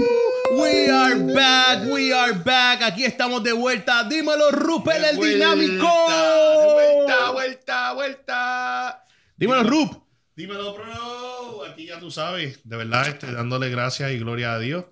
[1.33, 2.81] back, we are back.
[2.83, 4.03] Aquí estamos de vuelta.
[4.03, 5.87] Dímelo, Rupel, el dinámico.
[6.09, 9.05] De vuelta, vuelta, vuelta.
[9.37, 10.03] Dímelo, Rup.
[10.35, 11.65] Dímelo, bro.
[11.65, 14.85] Aquí ya tú sabes, de verdad, este, dándole gracias y gloria a Dios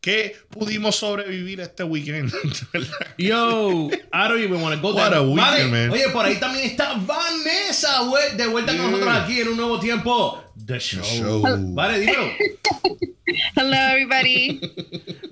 [0.00, 2.32] que pudimos sobrevivir este weekend.
[3.18, 5.18] Yo, I don't even want to go What there.
[5.18, 5.90] a weekend, Vale, man.
[5.90, 8.00] Oye, por ahí también está Vanessa,
[8.36, 10.42] de vuelta con nosotros aquí en un nuevo tiempo.
[10.70, 11.02] The Show.
[11.02, 11.42] Show.
[11.74, 12.30] Vale, dímelo.
[13.56, 14.60] Hello, everybody.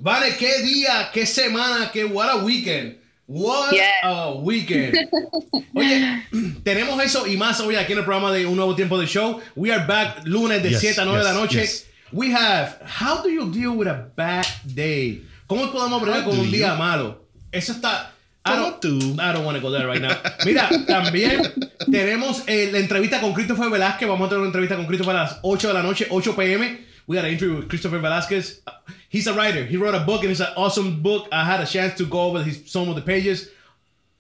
[0.00, 2.96] Vale, qué día, qué semana, qué what a weekend.
[3.28, 4.02] What Yes.
[4.02, 4.96] a weekend.
[5.74, 6.22] Oye,
[6.64, 9.40] tenemos eso y más hoy aquí en el programa de Un Nuevo Tiempo de Show.
[9.54, 11.60] We are back lunes de Yes, 7 a 9 de la noche.
[11.60, 11.86] yes.
[12.10, 15.22] We have, how do you deal with a bad day?
[15.46, 16.78] ¿Cómo podemos bregar con un día you?
[16.78, 17.22] malo?
[17.52, 18.12] Eso está...
[18.48, 19.20] I ¿Cómo don't, tú?
[19.20, 20.16] I don't want to go there right now.
[20.44, 21.42] Mira, también
[21.90, 24.08] tenemos eh, la entrevista con Christopher Velázquez.
[24.08, 26.78] Vamos a tener una entrevista con Christopher a las 8 de la noche, 8 p.m.
[27.06, 28.60] We got an interview with Christopher Velázquez.
[29.08, 29.64] He's a writer.
[29.64, 31.26] He wrote a book and it's an awesome book.
[31.32, 33.48] I had a chance to go over his, some of the pages.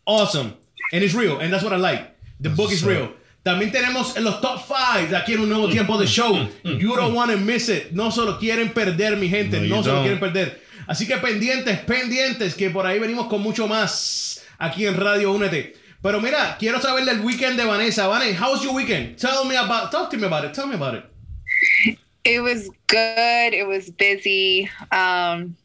[0.06, 0.54] Awesome.
[0.92, 1.38] And it's real.
[1.38, 2.16] And that's what I like.
[2.40, 3.10] The book is real.
[3.44, 6.48] También tenemos en los top 5 aquí en un nuevo tiempo de show.
[6.64, 7.92] You don't want to miss it.
[7.92, 9.60] No solo quieren perder, mi gente.
[9.60, 10.58] No, No, quieren perder.
[10.88, 15.74] Así que pendientes, pendientes, que por ahí venimos con mucho más aquí en Radio Únete.
[16.02, 18.06] Pero mira, quiero saber del weekend de Vanessa.
[18.08, 19.16] Vanessa, how was your weekend?
[19.18, 20.54] Tell me about, talk to me about it.
[20.54, 21.04] Tell me about it.
[22.24, 23.52] It was good.
[23.54, 24.70] It was busy.
[24.90, 25.56] Um,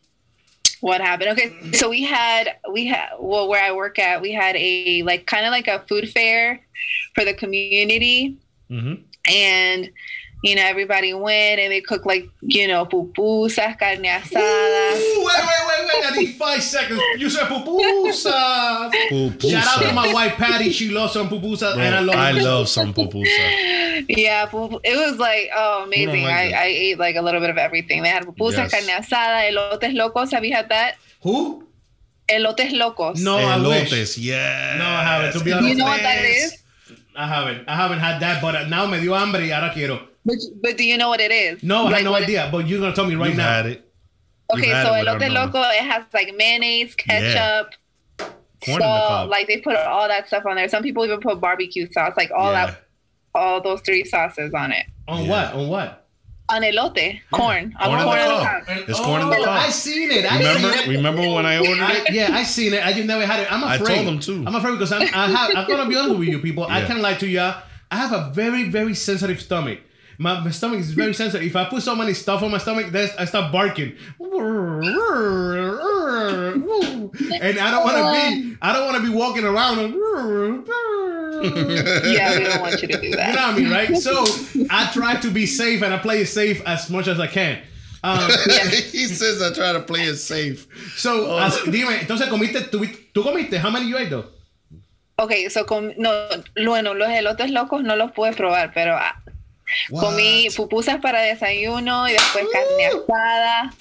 [0.81, 1.31] what happened?
[1.31, 5.25] Okay, so we had we had well where I work at, we had a like
[5.25, 6.59] kind of like a food fair
[7.15, 8.37] for the community,
[8.69, 9.03] Mhm.
[9.29, 9.89] and
[10.43, 14.95] you know everybody went and they cooked like you know pupusas, carne asada.
[14.95, 16.05] Ooh, wait, wait, wait, wait.
[16.11, 17.01] I need five seconds.
[17.17, 18.91] You said pupusas.
[19.09, 19.49] Pupusa.
[19.49, 20.69] Shout out to my wife Patty.
[20.71, 22.15] She loves some pupusas, Bro, and I love.
[22.15, 22.43] I pupusas.
[22.43, 24.05] love some pupusa.
[24.09, 24.45] Yeah,
[24.83, 26.23] it was like oh amazing.
[26.23, 26.61] like I, that?
[26.61, 28.03] I ate like a little bit of everything.
[28.03, 28.71] They had pupusas, Yes.
[28.71, 30.31] carne asada, elotes locos.
[30.31, 30.95] Have you had that?
[31.21, 31.63] Who?
[32.27, 33.21] Elotes locos.
[33.21, 33.37] No.
[33.37, 34.75] Elotes, yeah.
[34.77, 35.33] No, I haven't.
[35.39, 36.57] To be Do honest, you know what that is?
[37.15, 37.67] I haven't.
[37.69, 39.99] I haven't had that, but now me dio hambre y ahora quiero.
[40.25, 41.61] But, but do you know what it is?
[41.63, 43.49] No, I Like have no what- idea, but you're gonna tell me right You've now.
[43.49, 43.89] had it.
[44.53, 45.33] You've Okay, had so it without elote knowing.
[45.33, 47.73] loco, it has like mayonnaise, ketchup,
[48.63, 50.69] Corn in the Like they put all that stuff on there.
[50.69, 52.65] Some people even put barbecue sauce, like all Yeah.
[52.67, 52.83] that,
[53.35, 54.85] all those three sauces on it.
[55.07, 55.29] On Yeah.
[55.29, 55.53] what?
[55.55, 55.99] On what?
[56.49, 58.65] On elote, corn, on Corn in corn the on the cob.
[58.67, 58.89] cob.
[58.89, 59.59] It's corn in the Oh, cob.
[59.61, 60.31] I seen it.
[60.31, 60.71] I Remember?
[60.77, 60.95] seen it.
[60.97, 62.13] Remember when I ordered I, it?
[62.13, 62.85] yeah, I seen it.
[62.85, 63.51] I just never had it.
[63.51, 63.95] I'm I afraid.
[63.95, 64.43] told them too.
[64.45, 65.51] I'm afraid because I'm, I have.
[65.55, 66.65] I'm gonna be honest with you, people.
[66.69, 67.39] I can't lie to you.
[67.39, 69.79] I have a very, very sensitive stomach.
[70.17, 71.45] My, my stomach is very sensitive.
[71.47, 73.95] If I put so many stuff on my stomach, then I start barking.
[77.41, 78.57] And I don't want to be.
[78.61, 79.95] I don't want to be walking around.
[81.43, 83.29] Yeah, we don't want you to do that.
[83.29, 83.97] You know what I mean, right?
[83.97, 84.23] So
[84.69, 87.59] I try to be safe and I play it safe as much as I can.
[88.01, 88.19] Um,
[88.91, 90.67] he says I try to play it safe.
[90.95, 91.37] so, Oh.
[91.39, 94.25] as- dime, entonces comiste, tú, tú comiste, how many you ate though?
[95.19, 96.29] Okay, so com- no,
[96.63, 98.97] bueno, los elotes locos no los pude probar, pero
[99.95, 103.73] ah, comí pupusas para desayuno y después carne asada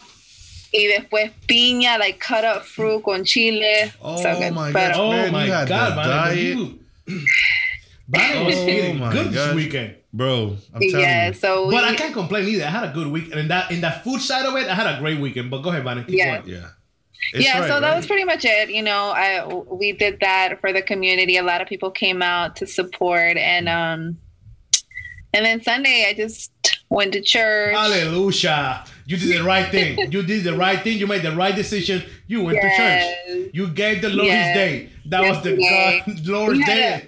[0.72, 3.92] y después piña, like cut up fruit con chile.
[4.00, 4.52] Oh So good.
[4.52, 4.98] my Pero- gosh.
[4.98, 6.38] Oh Man, my you had God, the diet.
[6.38, 6.78] you-
[8.08, 9.94] Vane was Oh eating my good this weekend.
[10.12, 11.32] Bro, I'm telling Yeah, you.
[11.34, 12.64] so But I can't complain either.
[12.64, 13.30] I had a good week.
[13.30, 15.50] And in that, in that food side of it, I had a great weekend.
[15.50, 16.04] But go ahead, Vane.
[16.04, 16.38] Keep Yeah.
[16.40, 16.50] going.
[16.54, 16.68] Yeah.
[17.32, 17.96] It's yeah, right, so that right?
[17.96, 18.68] was pretty much it.
[18.68, 21.36] You know, I we did that for the community.
[21.38, 24.18] A lot of people came out to support, and um,
[25.34, 26.50] and then Sunday I just
[26.90, 27.74] went to church.
[27.74, 28.84] Hallelujah.
[29.06, 30.10] You did the right thing.
[30.12, 30.98] You did the right thing.
[30.98, 32.02] You made the right decision.
[32.26, 33.50] You went to church.
[33.52, 34.46] You gave the Lord Yes.
[34.46, 34.90] his day.
[35.06, 36.26] That Yes, was the God.
[36.28, 37.06] Lord's We day.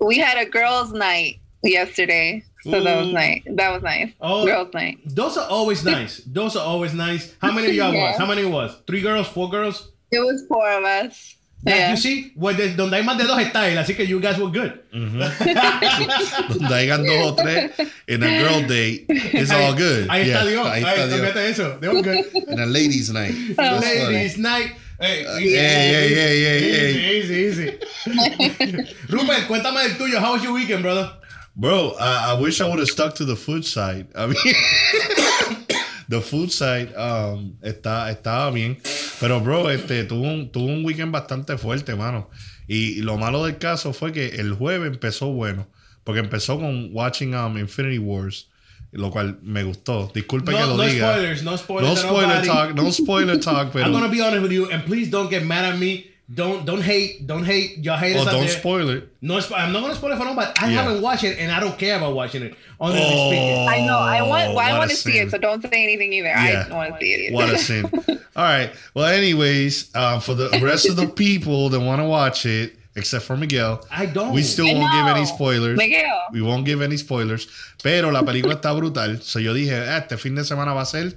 [0.00, 3.42] We had a girls' night yesterday, so that was nice.
[3.46, 4.12] That was nice.
[4.20, 4.44] Oh.
[4.44, 4.98] Girls' night.
[5.06, 6.18] Those are always nice.
[6.26, 7.34] Those are always nice.
[7.40, 8.10] How many of y'all Yeah.
[8.10, 8.16] was?
[8.18, 8.76] How many was?
[8.86, 9.90] Three girls, four girls?
[10.10, 11.36] It was four of us.
[11.66, 11.74] Yeah.
[11.76, 11.90] Yeah.
[11.90, 14.36] You see, well, there's- donde hay más de dos está él, así que you guys
[14.38, 14.72] were good.
[14.92, 17.70] Donde hayan dos o tres
[18.06, 20.06] in a girl date, it's all good.
[20.08, 20.66] Ahí está Yeah, Dios.
[20.66, 21.58] Ahí Ahí está está Dios.
[21.58, 21.78] eso.
[21.80, 22.24] They were good.
[22.48, 23.34] In a ladies' night.
[23.56, 24.14] That's funny.
[24.14, 24.70] Ladies night.
[25.00, 27.10] Hey, Uh, yeah, yeah, yeah, yeah, easy, yeah.
[27.10, 27.78] easy, easy.
[29.08, 30.20] Rupert, cuéntame del tuyo.
[30.20, 31.10] How was your weekend, brother?
[31.56, 34.06] Bro, I, I wish I would have stuck to the food side.
[34.14, 34.36] I mean,
[36.08, 38.78] the food side um, está, estaba bien.
[39.20, 42.30] Pero, bro, este, tuvo un, tuvo un weekend bastante fuerte, mano.
[42.68, 45.68] Y, lo malo del caso fue que el jueves empezó bueno.
[46.02, 48.48] Porque empezó con watching um, Infinity Wars.
[48.92, 50.10] Lo cual me gustó.
[50.14, 51.12] Disculpe No, que lo no diga.
[51.14, 51.88] spoilers, no spoilers.
[51.88, 52.46] No spoiler nobody.
[52.46, 53.86] talk, no spoiler talk, pero.
[53.86, 56.06] I'm gonna be honest with you, and please don't get mad at me.
[56.32, 57.84] Don't don't hate, don't hate.
[57.84, 58.56] Y'all haters oh, out don't there.
[58.56, 59.12] spoil it.
[59.20, 60.50] No, spo- I'm not gonna spoil it for nobody.
[60.58, 60.82] I Yeah.
[60.82, 62.54] haven't watched it, and I don't care about watching it.
[62.80, 63.68] Honestly Oh, speaking.
[63.68, 63.98] I know.
[63.98, 64.54] I want.
[64.54, 66.28] Well, I want to see it, so don't say anything either.
[66.28, 66.68] Yeah.
[66.70, 67.20] I want to see it.
[67.26, 67.34] Either.
[67.34, 67.84] What a sin.
[68.36, 68.72] All right.
[68.94, 73.26] Well, anyways, um, for the rest of the people that want to watch it, except
[73.26, 74.32] for Miguel, I don't.
[74.32, 75.76] we still I won't give any spoilers.
[75.76, 76.20] Miguel.
[76.32, 77.46] We won't give any spoilers.
[77.82, 79.20] Pero la película está brutal.
[79.20, 81.12] So yo dije, ah, este fin de semana va a ser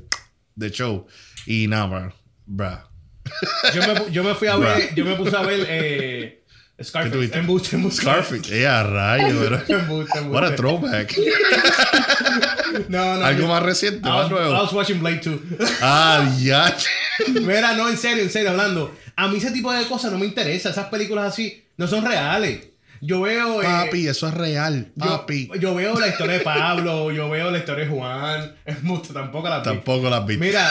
[0.57, 1.07] de show.
[1.48, 2.12] Y nada, bro.
[2.45, 2.81] Bruh.
[3.74, 6.44] Yo me, yo me fui a ver, yo me puse a ver eh,
[6.77, 7.38] ¿Qué Scarface.
[7.39, 8.01] Embuste, embuste.
[8.03, 8.39] Scarfafe.
[8.41, 9.56] Yeah, rayo, bro.
[9.68, 9.74] Embuste,
[10.19, 10.19] embuste.
[10.29, 11.15] What a throwback.
[12.89, 13.25] No, no.
[13.25, 14.53] Algo yo- más reciente, I más was, I nuevo.
[14.63, 15.39] was watching Blade 2.
[15.81, 16.75] Ah, ya.
[17.41, 18.94] Mira, no, en serio, en serio, hablando.
[19.15, 20.69] A mí ese tipo de cosas no me interesa.
[20.69, 22.68] Esas películas así no son reales.
[23.01, 23.62] Yo veo.
[23.62, 24.91] eh, Papi, eso es real.
[24.95, 25.50] yo, Papi.
[25.59, 28.56] yo veo la historia de Pablo, yo veo la historia de Juan.
[28.65, 29.63] Es mucho, tampoco la vi.
[29.63, 30.38] Tampoco las vi.
[30.38, 30.69] Mira,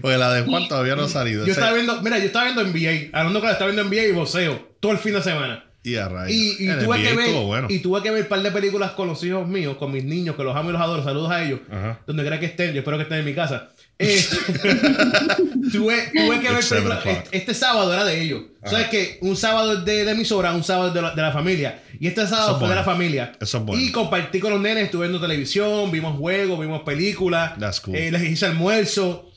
[0.00, 1.44] Porque la de Juan todavía no ha salido.
[1.46, 4.76] yo estaba viendo, mira, yo estaba viendo NBA, hablando que estaba viendo NBA y voceo
[4.80, 5.64] todo el fin de semana.
[5.86, 6.36] Y a rayos.
[6.36, 7.68] Y, tuve NBA que ver bueno.
[7.70, 10.34] y tuve que ver un par de películas con los hijos míos, con mis niños,
[10.34, 11.04] que los amo y los adoro.
[11.04, 11.60] Saludos a ellos.
[11.70, 12.00] Ajá.
[12.04, 13.68] Donde quiera que estén, yo espero que estén en mi casa.
[13.98, 14.20] Eh,
[15.72, 17.06] tuve, tuve que ver películas.
[17.06, 18.42] Este, este sábado era de ellos.
[18.64, 19.18] ¿Sabes qué?
[19.20, 21.80] Un sábado es de la emisora, un sábado de la, de la familia.
[22.00, 23.32] Y este sábado Eso fue de la familia.
[23.40, 23.80] Eso es bueno.
[23.80, 27.58] Y compartí con los nenes, estuve viendo televisión, vimos juegos, vimos películas.
[27.60, 27.94] That's cool.
[27.94, 29.30] Eh, les hice almuerzo.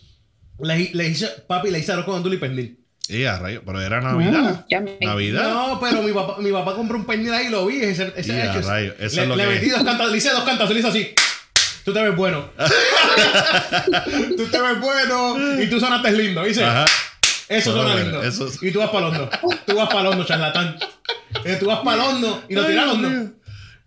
[0.61, 2.77] Les, les hice, papi, le hice arroz con andul y pernil.
[3.07, 3.63] Y a rayos.
[3.65, 4.53] Pero era Navidad.
[4.53, 5.51] Mm, ya me- Navidad.
[5.51, 7.77] No, pero mi papá, mi papá compró un pernil ahí y lo vi.
[7.81, 10.17] Ese, ese hecho es- rayo, eso le, es lo le que- metí dos cantos, le
[10.17, 11.13] hice dos cantos, le hice así.
[11.85, 12.50] Tú te ves bueno.
[14.38, 16.44] tú te ves bueno y tú sonaste lindo.
[16.44, 16.85] Dice, Ajá.
[17.47, 18.23] eso suena bueno, lindo.
[18.23, 19.29] eso es- Y tú vas para el hondo.
[19.65, 20.77] Tú vas para el hondo, charlatán.
[21.45, 23.31] Eh, tú vas para el hondo y lo tiras al hondo.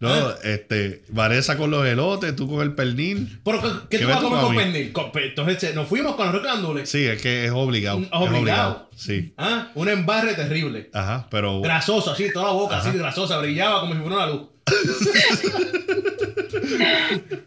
[0.02, 3.40] No, este, Vanessa con los elotes, tú con el pernil.
[3.44, 4.92] Pero, ¿qué, qué ¿Qué tú vas a comer con pernil?
[4.92, 6.90] Con- Entonces eh, nos fuimos con los recándules.
[6.90, 8.00] Sí, es que es obligado.
[8.00, 8.90] Mm, Es obligado.
[8.96, 9.32] Sí.
[9.38, 10.90] Ah, un embarre terrible.
[10.92, 11.60] Ajá, pero.
[11.60, 12.88] Grasoso, así, toda la boca, Ajá.
[12.90, 14.42] así grasosa, brillaba como si fuera una luz.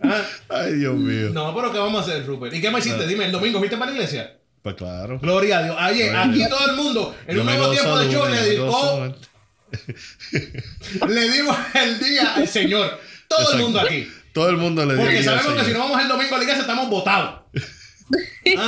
[0.01, 1.29] Ah, Ay, Dios mío.
[1.33, 2.53] no, pero ¿qué vamos a hacer, Rupert?
[2.53, 3.07] ¿Y qué me hiciste?
[3.07, 4.37] Dime, ¿el domingo fuiste para la iglesia?
[4.61, 5.19] Pues claro.
[5.19, 5.75] Gloria a Dios.
[5.77, 8.37] Oye, Gloria a aquí todo el mundo, en Yo un nuevo tiempo de show, le,
[8.41, 9.15] dedicó-
[11.09, 12.99] le dimos el día al Señor.
[13.27, 14.07] Todo el mundo aquí.
[14.33, 16.35] Todo el mundo le dio Porque guía al sabemos que si no vamos el domingo
[16.35, 17.41] a la iglesia, estamos votados.
[18.57, 18.67] Ah,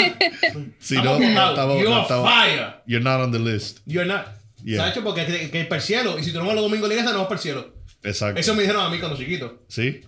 [0.79, 1.49] Si no, estamos no votados.
[1.51, 2.73] estamos- You're estamos- fire.
[2.87, 3.77] You're not on the list.
[3.85, 4.25] You're not.
[4.63, 4.79] Yeah.
[4.91, 5.03] ¿Sabes?
[5.03, 6.17] Porque que, que es para el cielo.
[6.17, 7.73] Y si tú no vas los domingos a la iglesia, no vas para el cielo.
[8.01, 8.39] Exacto.
[8.39, 9.63] Eso me dijeron a mí cuando chiquito.
[9.67, 10.01] Sí.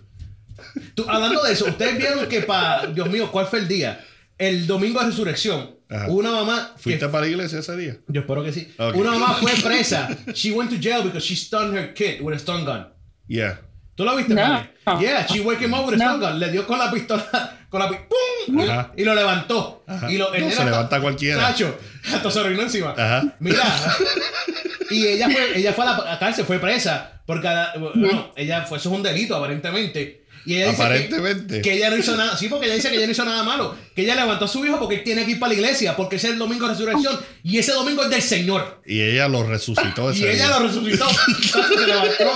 [0.96, 2.86] Tú, hablando de eso, ustedes vieron que para.
[2.88, 4.04] Dios mío, ¿cuál fue el día?
[4.36, 5.76] El domingo de resurrección.
[5.90, 6.06] Ajá.
[6.08, 6.74] Una mamá.
[6.76, 7.96] ¿Fuiste para la iglesia ese día?
[8.08, 8.72] yo espero que sí.
[8.78, 8.94] Ok.
[8.96, 10.08] Una mamá fue presa.
[10.34, 12.86] She went to jail because she stunned her kid with a stun gun.
[13.26, 13.60] Yeah.
[13.96, 14.66] ¿Tú lo viste, No.
[15.00, 16.04] Yeah, she woke him up with a No.
[16.16, 16.38] stun gun.
[16.38, 17.56] Le dio con la pistola.
[17.70, 18.58] Con la pi- ¡Pum!
[18.58, 18.92] Y, Ajá.
[18.96, 19.84] y lo levantó.
[19.86, 20.10] Ajá.
[20.10, 21.40] Y lo, No, se hasta- levanta cualquiera.
[21.40, 21.78] Sacho,
[22.12, 22.90] hasta se orinó encima.
[22.98, 23.36] Ajá.
[23.38, 23.62] Mira.
[24.90, 27.22] y ella fue, ella fue a la cárcel, fue presa.
[27.26, 27.48] Porque
[27.78, 30.19] bueno, ella fue, eso es un delito, aparentemente.
[30.46, 31.60] Y ella dice que- Aparentemente.
[31.62, 32.36] Que, ella no hizo nada.
[32.36, 33.74] Sí, porque ella dice que ella no hizo nada malo.
[33.94, 35.94] Que ella levantó a su hijo porque él tiene que ir para la iglesia.
[35.96, 37.20] Porque ese es el domingo de resurrección.
[37.42, 38.80] Y ese domingo es del Señor.
[38.86, 40.58] Y ella lo resucitó ese Y ella día.
[40.58, 41.06] lo resucitó.
[41.78, 42.32] Se levantó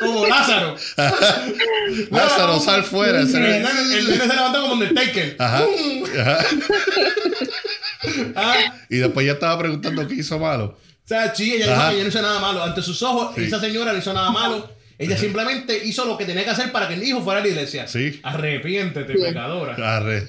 [0.00, 0.76] como Lázaro.
[2.10, 3.20] Lázaro, sal fuera.
[3.20, 3.40] El el se
[4.26, 5.36] levantó como Undertaker.
[5.38, 5.64] Ajá.
[6.20, 6.38] Ajá.
[8.36, 8.54] Ah,
[8.88, 10.76] Y después ya estaba preguntando qué hizo malo.
[11.04, 12.62] O sea, sí, ella dijo que ella no hizo nada malo.
[12.62, 13.44] Ante sus ojos, Sí.
[13.44, 14.70] esa señora no hizo nada malo.
[14.98, 17.48] Ella simplemente hizo lo que tenía que hacer para que el hijo fuera a la
[17.48, 17.86] iglesia.
[17.86, 18.18] Sí.
[18.24, 19.76] Arrepiéntete, pecadora.
[19.96, 20.26] Arre.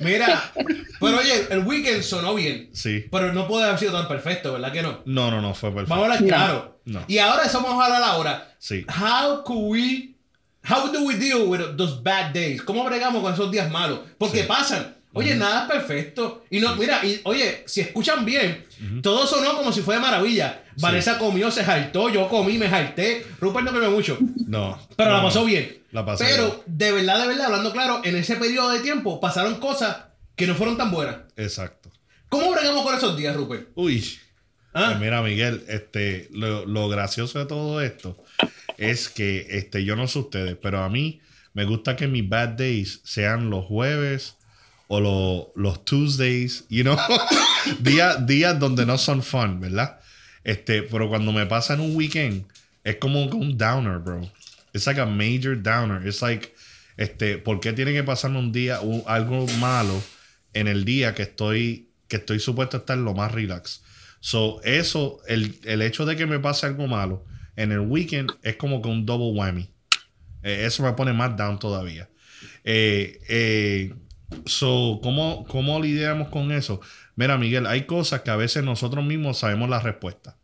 [0.00, 0.52] Mira,
[1.00, 2.70] pero oye, el weekend sonó bien.
[2.72, 3.06] Sí.
[3.10, 5.00] Pero no puede haber sido tan perfecto, ¿verdad que no?
[5.06, 5.90] No, no, no, fue perfecto.
[5.90, 6.80] Vamos a hablar claro.
[6.84, 7.04] No.
[7.08, 8.54] Y ahora eso vamos a hablar ahora.
[8.58, 8.84] Sí.
[8.88, 10.14] How could we,
[10.68, 12.62] how do we deal with those bad days?
[12.62, 14.00] ¿Cómo bregamos con esos días malos?
[14.18, 14.46] Porque Sí.
[14.46, 14.94] pasan.
[15.14, 16.44] Oye, nada perfecto.
[16.50, 18.64] Y no, mira, y, oye, si escuchan bien,
[19.02, 20.62] todo sonó como si fuera maravilla.
[20.76, 23.24] Vanessa comió, se jaltó, yo comí, me jalté.
[23.40, 24.18] Rupert no comió mucho.
[24.46, 24.78] No.
[24.96, 25.82] Pero no, la pasó bien.
[25.92, 29.60] La pasó Pero de verdad, de verdad, hablando claro, en ese periodo de tiempo pasaron
[29.60, 29.96] cosas
[30.34, 31.18] que no fueron tan buenas.
[31.36, 31.90] Exacto.
[32.28, 33.68] ¿Cómo bregamos con esos días, Rupert?
[33.76, 34.18] Uy.
[34.72, 34.86] ¿Ah?
[34.88, 38.16] Pues mira, Miguel, este, lo, lo gracioso de todo esto
[38.76, 41.20] es que este, yo no sé ustedes, pero a mí
[41.52, 44.36] me gusta que mis bad days sean los jueves
[44.88, 46.96] o lo- los Tuesdays, you know,
[47.80, 50.00] días, días donde no son fun, ¿verdad?
[50.44, 52.44] Este, pero cuando me pasa en un weekend,
[52.84, 54.30] es como un downer, bro.
[54.72, 56.06] It's like a major downer.
[56.06, 56.52] It's like,
[56.96, 60.02] este, ¿por qué tiene que pasarme un día, un- algo malo
[60.52, 63.82] en el día que estoy, que estoy supuesto a estar lo más relax.
[64.20, 67.24] So, eso, el, el hecho de que me pase algo malo
[67.56, 69.70] en el weekend es como que un double whammy.
[70.42, 72.08] Eh, eso me pone más down todavía.
[72.64, 73.94] Eh, eh,
[74.46, 76.80] so, ¿cómo, ¿cómo lidiamos con eso?
[77.16, 80.36] Mira, Miguel, hay cosas que a veces nosotros mismos sabemos la respuesta.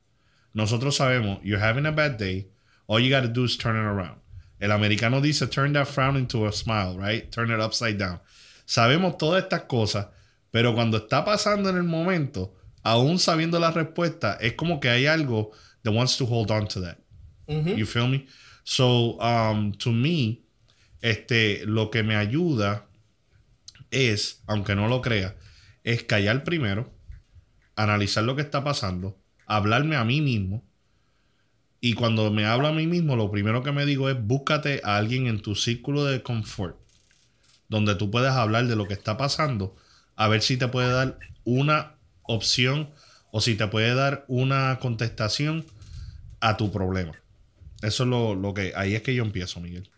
[0.53, 2.49] Nosotros sabemos, you're having a bad day,
[2.87, 4.21] all you gotta do is turn it around.
[4.61, 7.31] El americano dice, turn that frown into a smile, right?
[7.31, 8.21] Turn it upside down.
[8.67, 10.09] Sabemos todas estas cosas,
[10.51, 15.07] pero cuando está pasando en el momento, aún sabiendo la respuesta, es como que hay
[15.07, 16.99] algo that wants to hold on to that.
[17.49, 18.27] You feel me?
[18.63, 20.43] So, um, to me,
[21.03, 22.85] este, lo que me ayuda
[23.91, 25.37] es, aunque no lo crea,
[25.85, 26.93] es callar primero,
[27.77, 30.65] analizar lo que está pasando, hablarme a mí mismo.
[31.81, 34.97] Y cuando me hablo a mí mismo, lo primero que me digo es búscate a
[34.97, 36.77] alguien en tu círculo de confort,
[37.69, 39.75] donde tú puedas hablar de lo que está pasando,
[40.17, 42.91] a ver si te puede dar una opción
[43.33, 45.65] o si te puede dar una contestación
[46.41, 47.13] a tu problema.
[47.83, 49.89] Eso es lo, lo que, ahí es que yo empiezo, Miguel.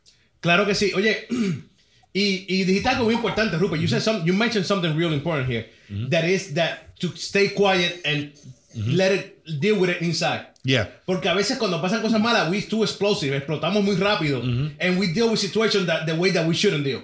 [0.40, 0.92] Claro que sí.
[0.94, 1.26] Oye,
[2.14, 3.80] y, y dijiste algo muy importante, Rupert.
[3.80, 5.66] You said some, you mentioned something real important here.
[6.10, 8.32] That is that to stay quiet and
[8.74, 10.46] let it deal with it inside.
[10.64, 10.88] Yeah.
[11.06, 15.12] Porque a veces cuando pasan cosas malas, we too explosive, explotamos muy rápido, and we
[15.12, 17.02] deal with situations that the way that we shouldn't deal.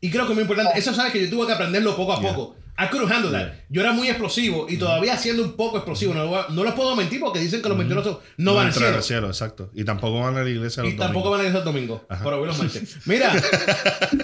[0.00, 0.78] Y creo que es muy importante.
[0.78, 2.54] Eso sabes que yo tuve que aprenderlo poco a poco.
[2.78, 3.54] I handle that.
[3.70, 6.12] Yo era muy explosivo y todavía siendo un poco explosivo.
[6.12, 8.84] No, lo voy no puedo mentir porque dicen que los mentirosos no van al entrar
[8.88, 8.96] cielo.
[8.98, 9.70] al cielo, exacto.
[9.74, 12.04] Y tampoco van a la iglesia los Y tampoco van a ir el domingo.
[12.08, 12.96] Pero hoy los martes.
[13.06, 13.32] Mira,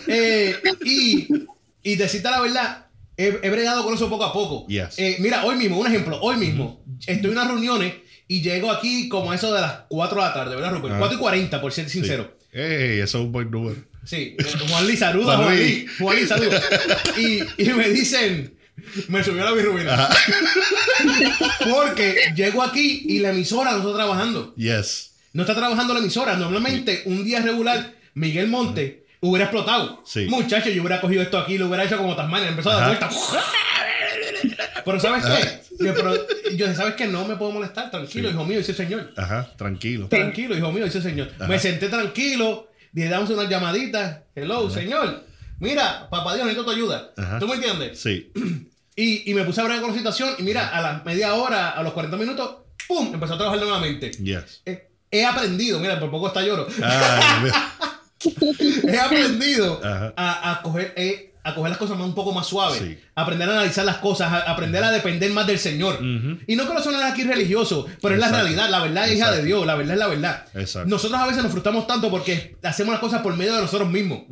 [0.07, 1.29] eh, y,
[1.83, 4.67] y decirte la verdad, he, he bregado con eso poco a poco.
[4.69, 4.99] Yes.
[4.99, 7.95] Eh, mira, hoy mismo, un ejemplo, hoy mismo, estoy en unas reuniones
[8.29, 10.93] y llego aquí como a eso de las 4 de la tarde, ¿verdad, Rupert?
[10.93, 11.01] Ajá.
[11.01, 11.99] 4 y 40, por ser Sí.
[12.01, 12.37] sincero.
[12.53, 13.77] Ey, eso es un buen número.
[14.05, 14.37] Sí,
[14.69, 16.29] Juan Lee, saluda, Juan Luis.
[16.29, 16.61] Saluda.
[17.17, 18.57] Y, y me dicen,
[19.09, 20.09] me subió la birrubina.
[21.71, 24.55] Porque llego aquí y la emisora no está trabajando.
[24.57, 25.13] Yes.
[25.33, 26.37] No está trabajando la emisora.
[26.37, 30.03] Normalmente, un día regular, Miguel Monte hubiera explotado.
[30.05, 30.27] Sí.
[30.29, 33.11] Muchacho, yo hubiera cogido esto aquí, lo hubiera hecho como Tasmania, empezado a dar.
[34.85, 35.85] Pero ¿sabes qué?
[35.85, 36.15] Yo, pero,
[36.57, 37.07] yo, ¿sabes qué?
[37.07, 37.89] No me puedo molestar.
[37.91, 38.35] Tranquilo, Sí.
[38.35, 39.13] hijo mío, dice el señor.
[39.17, 40.09] Ajá, tranquilo.
[40.09, 41.31] Tranquilo, hijo mío, dice el señor.
[41.37, 41.47] Ajá.
[41.47, 44.19] Me senté tranquilo, le damos unas llamaditas.
[44.35, 45.25] Hello, señor.
[45.59, 47.13] Mira, papá Dios, necesito tu ayuda.
[47.17, 47.39] Ajá.
[47.39, 48.01] ¿Tú me entiendes?
[48.01, 48.33] Sí.
[48.95, 51.71] Y, y me puse a hablar con la situación y mira, a la media hora,
[51.71, 52.57] a los 40 minutos,
[52.87, 53.11] ¡pum!
[53.15, 54.11] Empezó a trabajar nuevamente.
[54.11, 54.61] Yes.
[54.67, 56.67] Eh, He aprendido, mira, por poco está lloro.
[56.83, 57.51] Ay,
[58.87, 60.93] He aprendido a, a coger,
[61.45, 62.79] a coger las cosas más, un poco más suaves.
[62.79, 62.99] Sí.
[63.15, 65.95] Aprender a analizar las cosas, a aprender a depender más del Señor.
[65.95, 66.39] Ujú.
[66.47, 68.71] Y no que lo sonar aquí religioso, pero es la realidad.
[68.71, 69.45] La verdad es hija de.
[69.45, 69.67] Dios.
[69.67, 70.47] La verdad es la verdad.
[70.55, 70.89] Exacto.
[70.89, 74.23] Nosotros a veces nos frustramos tanto porque hacemos las cosas por medio de nosotros mismos.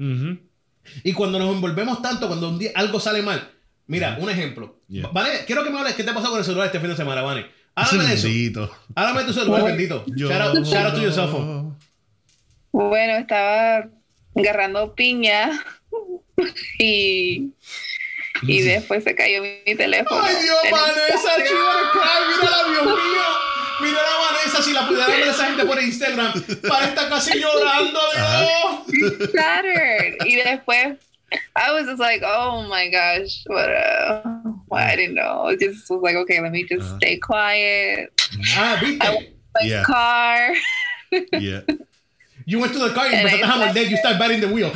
[1.05, 3.51] Y cuando nos envolvemos tanto, cuando un día algo sale mal.
[3.87, 4.81] Mira, un ejemplo.
[4.89, 5.09] Yeah.
[5.13, 6.97] Vane, quiero que me hables qué te ha pasado con el celular este fin de
[6.97, 7.47] semana, Vane.
[7.75, 8.29] Háblame de eso.
[8.29, 8.71] Bendito.
[8.95, 10.05] Háblame de tu celular, bendito.
[10.15, 11.77] Shout out, shout out to your cell phone.
[12.73, 13.89] Bueno, estaba
[14.37, 15.51] agarrando piña
[16.79, 17.51] y,
[18.43, 20.21] y después se cayó mi, mi teléfono.
[20.23, 22.19] Ay, Dios, Vanessa, she wanna cry.
[22.29, 23.23] Mírala, Dios mío.
[23.81, 26.33] Mira a Vanessa, si la pudiera ver esa gente por Instagram.
[26.69, 29.31] Para estar casi llorando, Dios.
[29.33, 30.17] shattered.
[30.27, 30.99] Y después,
[31.57, 34.23] I was just like, oh my gosh, what uh,
[34.69, 35.47] well, I didn't know.
[35.47, 36.97] I just was like, okay, let me just Uh-huh.
[36.99, 38.11] stay quiet.
[38.57, 39.19] Ah, I
[39.63, 39.83] Yeah.
[39.85, 40.55] car.
[41.33, 41.61] Yeah.
[42.47, 43.91] You went to the car y And empezaste I- a morder.
[43.91, 44.73] You start batting the wheel.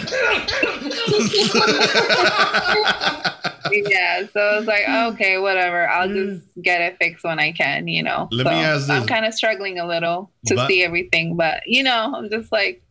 [3.73, 5.88] yeah, so I was like, okay, whatever.
[5.88, 6.62] I'll just mm.
[6.62, 8.28] get it fixed when I can, you know.
[8.30, 11.61] Let so me ask I'm kind of struggling a little to But- see everything, but
[11.66, 12.83] you know, I'm just like,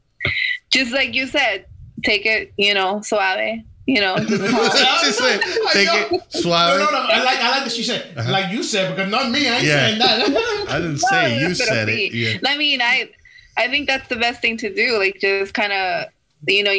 [0.72, 1.66] just like you said,
[2.04, 4.18] take it, you know, suave, you know.
[4.18, 5.06] Just calm.
[5.06, 6.80] She said, take I it suave.
[6.80, 6.98] No, no, no.
[7.10, 8.32] I like, I like that she said, uh-huh.
[8.32, 9.48] like you said, because not me.
[9.48, 9.88] I ain't Yeah.
[9.88, 10.66] saying that.
[10.70, 12.14] I didn't say you said it.
[12.14, 12.38] Yeah.
[12.46, 13.10] I mean, I,
[13.58, 14.98] I think that's the best thing to do.
[14.98, 16.06] Like, just kind of,
[16.48, 16.74] you know,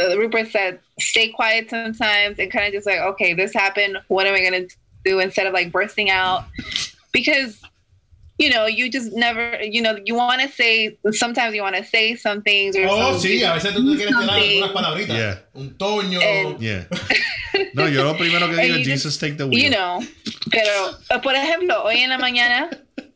[0.00, 3.98] uh, Rupert said, stay quiet sometimes and kind of just like, okay, this happened.
[4.08, 4.66] What am I gonna
[5.04, 6.44] do instead of like bursting out?
[7.12, 7.60] Because,
[8.38, 10.98] you know, you just never, you know, you want to say.
[11.12, 12.84] Sometimes you want to say some things or.
[12.86, 15.16] Oh, some- sí, a veces tú quieres tirar unas palabritas.
[15.16, 15.38] Yeah.
[15.54, 16.20] Un toño.
[16.22, 16.84] And- Yeah.
[17.72, 19.58] No, yo lo primero que digo you es just- Jesus take the wheel.
[19.64, 20.00] You know,
[20.50, 22.68] pero por ejemplo, hoy en la mañana,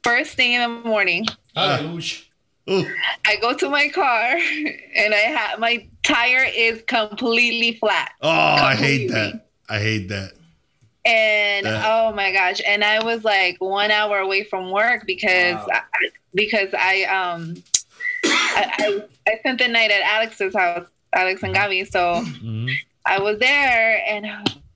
[0.03, 2.23] first thing in the morning, Aleluya.
[2.69, 4.37] I go to my car
[4.97, 8.13] and I have my tire is completely flat.
[8.23, 9.49] Oh, I hate that.
[9.69, 10.33] I hate that.
[11.05, 11.83] And Yeah.
[11.87, 15.67] oh my gosh, and I was like one hour away from work because Wow.
[15.73, 17.55] I, because I um
[18.25, 19.03] I, I
[19.33, 21.91] I spent the night at Alex's house, Alex and Gabi.
[21.91, 22.71] So Mhm.
[23.07, 24.27] I was there and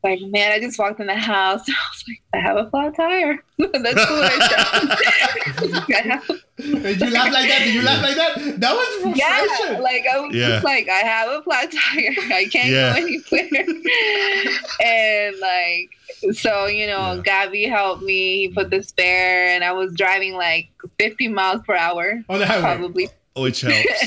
[0.05, 1.63] like, man, I just walked in the house.
[1.69, 3.39] I was like, I have a flat tire.
[3.59, 6.21] That's what I said.
[6.57, 7.61] Did you laugh like that?
[7.65, 8.61] Did you laugh like that?
[8.61, 9.75] That was frustration.
[9.75, 10.49] yeah, like I was Yeah.
[10.49, 12.11] just like, I have a flat tire.
[12.33, 12.93] I can't Yeah.
[12.93, 14.47] go anywhere.
[14.85, 15.91] and like,
[16.37, 17.21] so you know, Yeah.
[17.25, 18.47] Gabby helped me.
[18.47, 20.69] He put the spare, and I was driving like
[20.99, 22.63] 50 miles per hour, On the highway.
[22.63, 23.09] probably.
[23.37, 24.03] Which helps.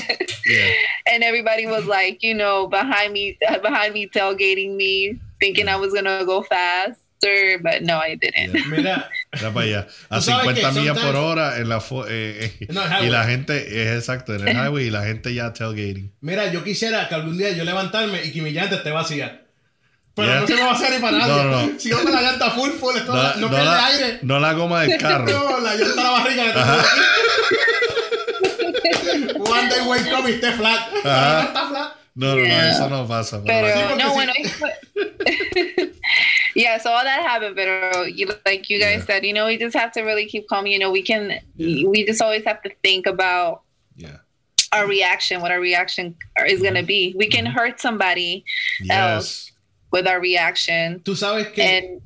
[0.46, 0.70] Yeah.
[1.12, 5.92] and everybody was like, you know, behind me, behind me, tailgating me, thinking I was
[5.92, 8.54] gonna go faster, but no, I didn't.
[8.54, 8.64] Yeah.
[8.68, 9.86] Mira, Era para allá.
[10.08, 11.76] A Tú sabes 50 que millas por hora en la
[12.08, 13.10] eh, eh, y highway.
[13.10, 16.10] la gente es exacto en el highway y la gente ya tailgating.
[16.22, 19.42] mira, yo quisiera que algún día yo levantarme y que mi llanta esté vacía.
[20.14, 20.40] Pero Yeah.
[20.40, 21.32] no se me va a hacer ni para nadie.
[21.32, 21.78] No, no, no.
[21.78, 24.18] Si yo con la llanta full, full, esto No, no, no pierde la, aire.
[24.22, 25.26] no la goma del carro.
[25.26, 26.44] No, la llanta la barriga
[29.48, 29.88] la tengo.
[29.88, 30.80] One day wake up y esté flat.
[31.04, 31.42] Ajá.
[31.42, 31.94] No está flat.
[32.14, 32.70] No, no, no, Yeah.
[32.72, 33.42] eso no pasa.
[33.44, 34.14] pero Pero Sí, porque no, sí.
[34.14, 34.32] bueno,
[36.54, 39.04] yeah, so all that happened, but you, like you guys Yeah.
[39.06, 40.66] said, you know, we just have to really keep calm.
[40.66, 43.62] You know, we can, we just always have to think about
[43.96, 44.16] yeah.
[44.72, 47.14] our reaction, what our reaction is going to be.
[47.16, 47.54] We can mm-hmm.
[47.56, 48.44] hurt somebody
[48.82, 49.52] Yes.
[49.92, 51.62] with our reaction, Tú sabes que.
[51.62, 52.02] and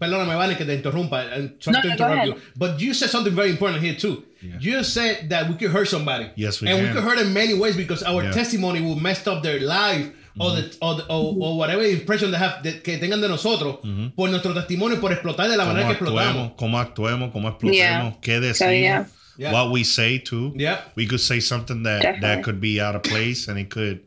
[0.00, 1.32] Perdóname, Vane, que te interrumpa.
[1.32, 2.28] I'm sorry No, to no, go interrupt ahead.
[2.28, 2.40] you.
[2.56, 4.24] But you said something very important here, too.
[4.44, 4.56] Yeah.
[4.60, 6.30] You said that we could hurt somebody.
[6.36, 6.86] Yes, we and can.
[6.88, 8.32] we could hurt in many ways because our Yeah.
[8.32, 10.84] testimony will mess up their life or, the, mm-hmm.
[10.84, 14.08] or, the- or, or whatever impression they have, de- que tengan de nosotros mm-hmm.
[14.16, 16.50] por nuestro testimonio, por explotar de la Cómo manera que explotamos.
[16.50, 18.20] actuemos, cómo actuemos, cómo explotemos, Yeah.
[18.20, 19.06] qué So, decimos, yeah.
[19.38, 19.52] Yeah.
[19.52, 20.52] what we say too.
[20.56, 20.80] Yeah.
[20.96, 22.20] We could say something that Definitely.
[22.28, 24.00] that could be out of place and it could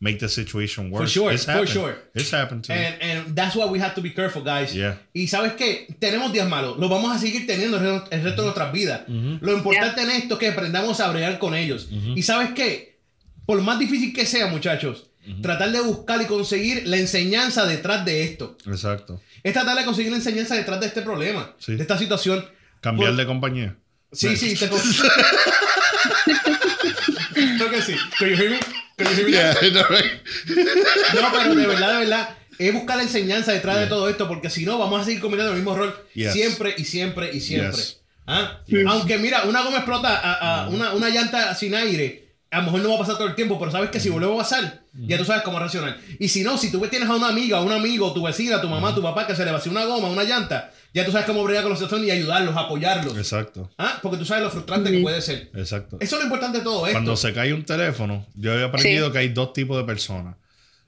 [0.00, 1.10] make the situation worse.
[1.12, 1.96] sure, It's for sure.
[2.14, 2.72] It's happened too.
[2.72, 4.74] And, and that's why we have to be careful, guys.
[4.74, 4.98] Yeah.
[5.14, 8.42] Y sabes qué, tenemos días malos, los vamos a seguir teniendo el resto, el resto
[8.42, 9.02] de nuestras vidas.
[9.08, 11.88] Lo importante en esto es que aprendamos a bregar con ellos.
[11.90, 12.98] Y sabes qué,
[13.46, 15.10] por más difícil que sea, muchachos,
[15.42, 18.56] tratar de buscar y conseguir la enseñanza detrás de esto.
[18.66, 19.20] Exacto.
[19.42, 21.76] Es tratar de conseguir la enseñanza detrás de este problema, Sí.
[21.76, 22.44] de esta situación.
[22.80, 23.76] Cambiar Por- de compañía.
[24.12, 24.68] Sí, sí, te
[27.34, 27.94] Creo que sí.
[28.18, 28.60] Can you hear me?
[29.28, 29.52] Yeah,
[29.90, 30.12] right?
[31.14, 32.28] No, pero de verdad, de verdad,
[32.58, 35.50] es buscar la enseñanza detrás de todo esto, porque si no, vamos a seguir cometiendo
[35.52, 36.32] el mismo error Yes.
[36.32, 37.76] siempre y siempre y siempre.
[37.76, 38.00] Yes.
[38.26, 38.60] ¿Ah?
[38.88, 42.80] Aunque mira, una goma explota, a- a una, una llanta sin aire, a lo mejor
[42.82, 45.18] no va a pasar todo el tiempo, pero sabes que si vuelve a pasar, ya
[45.18, 45.98] tú sabes cómo reaccionar.
[46.18, 48.68] Y si no, si tú tienes a una amiga, a un amigo, tu vecina, tu
[48.68, 51.42] mamá, tu papá, que se le vacía una goma, una llanta, ya tú sabes cómo
[51.44, 53.16] bregar con la situación y ayudarlos, apoyarlos.
[53.16, 53.70] Exacto.
[53.78, 53.98] ¿Ah?
[54.02, 55.50] Porque tú sabes lo frustrante que puede ser.
[55.54, 55.96] Exacto.
[56.00, 56.94] Eso es lo importante de todo esto.
[56.96, 59.12] Cuando se cae un teléfono, yo he aprendido Sí.
[59.12, 60.36] que hay dos tipos de personas.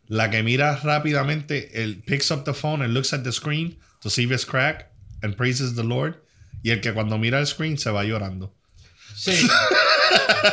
[0.09, 4.09] La que mira rápidamente, el picks up the phone and looks at the screen to
[4.11, 4.87] see if it's cracked
[5.23, 6.23] and praises the Lord.
[6.63, 8.55] Y el que cuando mira el screen se va llorando.
[9.17, 9.47] Sí.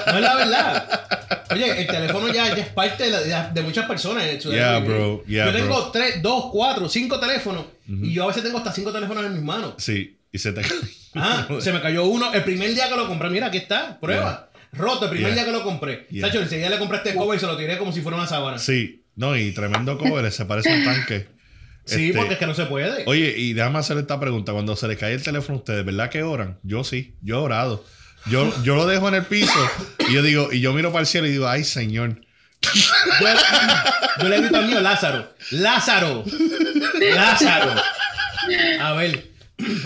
[0.08, 1.46] No es la verdad.
[1.52, 4.24] Oye, el teléfono ya, ya es parte de, la- de- muchas personas.
[4.26, 5.24] en Yeah, bro.
[5.26, 5.92] Yeah, Yo tengo bro.
[5.92, 7.66] tres, dos, cuatro, cinco teléfonos.
[7.88, 9.76] Y yo a veces tengo hasta cinco teléfonos en mis manos.
[9.78, 10.72] Sí, y se te cae.
[11.16, 13.30] Ah, se me cayó uno el primer día que lo compré.
[13.30, 14.50] Mira, aquí está, prueba.
[14.72, 16.08] Roto el primer día que lo compré.
[16.20, 18.58] Sacho, enseguida le compré este cover y se lo tiré como si fuera una sábana.
[18.58, 21.28] Sí, Sí, no, y tremendo cover, se parece a un tanque.
[21.86, 23.04] Este, porque es que no se puede.
[23.06, 24.54] Oye, y déjame hacer esta pregunta.
[24.54, 26.58] Cuando se les cae el teléfono a ustedes, ¿verdad que oran?
[26.64, 27.84] Yo sí, yo he orado.
[28.28, 29.52] Yo, yo lo dejo en el piso
[30.08, 32.16] y yo digo, y yo miro para el cielo y digo, ay señor.
[32.62, 33.28] Yo,
[34.22, 35.34] yo le grito al mío, Lázaro.
[35.52, 36.24] Lázaro.
[37.16, 37.82] Lázaro.
[38.80, 39.28] A ver.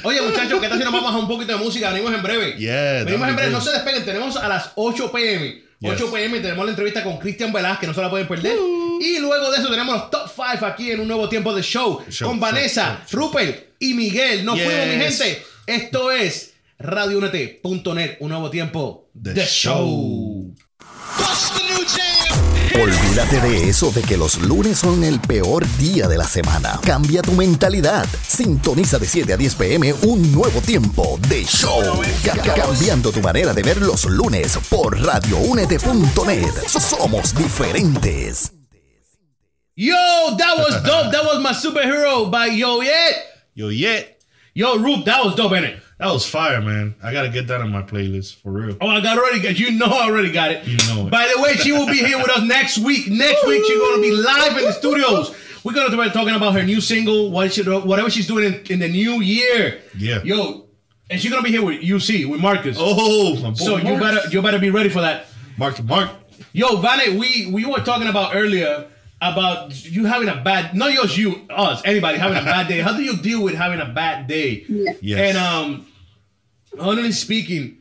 [0.04, 1.91] Oye, muchachos, ¿qué tal si nos vamos a un poquito de música?
[1.91, 2.56] Venimos en breve.
[2.58, 3.52] Yeah, Venimos en breve.
[3.52, 4.06] No se despeguen.
[4.06, 5.63] Tenemos a las 8 pm.
[5.84, 6.12] 8 Yes.
[6.12, 8.58] pm tenemos la entrevista con Cristian Velázquez, no se la pueden perder.
[8.58, 9.00] Uh.
[9.00, 12.04] Y luego de eso tenemos los top 5 aquí en un nuevo tiempo de show.
[12.10, 14.43] Show, con show, Vanessa, show, Rupert y Miguel.
[14.43, 14.65] Nos Yes.
[14.65, 15.43] fuimos, mi gente.
[15.67, 20.54] Esto es radiounete.net, un nuevo tiempo The de show.
[22.80, 26.80] Olvídate de eso de que los lunes son el peor día de la semana.
[26.84, 28.06] Cambia tu mentalidad.
[28.28, 31.82] Sintoniza de 7 a 10 pm un nuevo tiempo de show.
[32.24, 36.54] Ca- ca- cambiando tu manera de ver los lunes por radioúnete.net.
[36.68, 38.52] Somos diferentes.
[39.76, 39.96] Yo,
[40.38, 41.12] that was dope.
[41.12, 43.16] That was my superhero by Yo Yet.
[43.56, 44.04] Yo, yeah,
[44.54, 45.80] Yo, Rup, that was dope, innit?
[46.00, 46.96] That was fire, man.
[47.02, 48.78] I gotta get that on my playlist for real.
[48.80, 50.68] Oh, I got already got you know I already got it.
[50.68, 51.12] You know it.
[51.12, 53.08] By the way, she will be here with us next week.
[53.10, 55.36] Next week she's gonna be live in the studios.
[55.64, 58.80] We're gonna be talking about her new single, what she, whatever she's doing in, in
[58.80, 59.82] the new year.
[59.98, 60.22] Yeah.
[60.24, 60.68] Yo,
[61.10, 62.78] and she's gonna be here with UC with Marcus.
[62.80, 65.26] Oh, my boy so you better you better be ready for that.
[65.58, 66.12] Mark, Mark.
[66.54, 68.88] Yo, Vane, we we were talking about earlier
[69.21, 72.80] about you having a bad not just you, us, anybody having a bad day.
[72.80, 74.65] How do you deal with having a bad day?
[75.01, 75.19] Yes.
[75.36, 75.88] And um,
[76.80, 77.77] honestly speaking,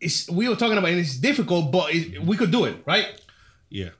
[0.00, 3.06] it's we were talking about it, it's difficult, but it, we could do it, right?
[3.68, 3.90] Yeah.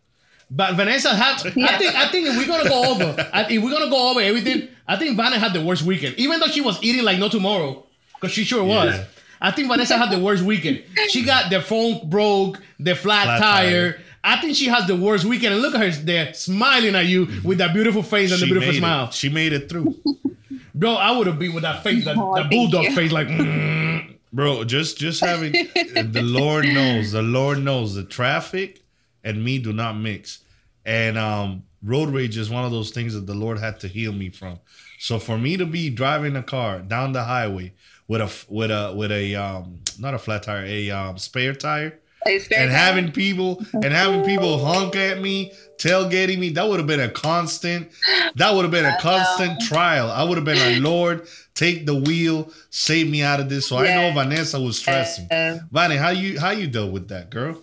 [0.51, 1.37] But Vanessa had.
[1.47, 1.95] I think.
[1.95, 4.97] I think if we're gonna go over, I- if we're gonna go over everything, I
[4.97, 6.17] think Vanessa had the worst weekend.
[6.19, 8.95] Even though she was eating like no tomorrow, because she sure was.
[8.95, 9.05] Yeah.
[9.43, 10.83] I think Vanessa had the worst weekend.
[11.09, 13.93] She got the phone broke, the flat, Flat tire.
[13.93, 14.01] tire.
[14.23, 15.55] I think she has the worst weekend.
[15.55, 18.73] And look at her there, smiling at you with that beautiful face and the beautiful
[18.75, 19.07] smile.
[19.09, 19.15] it.
[19.15, 19.95] She made it through.
[20.75, 22.95] Bro, I would have been with that face, that, Oh, that bulldog you.
[22.95, 23.29] face, like.
[23.29, 24.17] mm.
[24.33, 28.83] Bro, just just having the Lord knows, the Lord knows the traffic
[29.25, 30.39] and me do not mix.
[30.87, 34.13] And um road rage is one of those things that the Lord had to heal
[34.13, 34.61] me from.
[35.01, 37.73] So for me to be driving a car down the highway
[38.07, 41.87] with a with a with a um not a flat tire, a um spare tire
[41.89, 44.65] It's very and having people and having people oh.
[44.65, 47.91] honk at me, tailgating me, that would have been a constant.
[48.37, 50.11] That would have been a constant trial.
[50.11, 53.67] I would have been like, Lord, take the wheel, save me out of this.
[53.67, 55.29] So I know Vanessa was stressing.
[55.71, 57.63] Vanny, how you how you dealt with that, girl?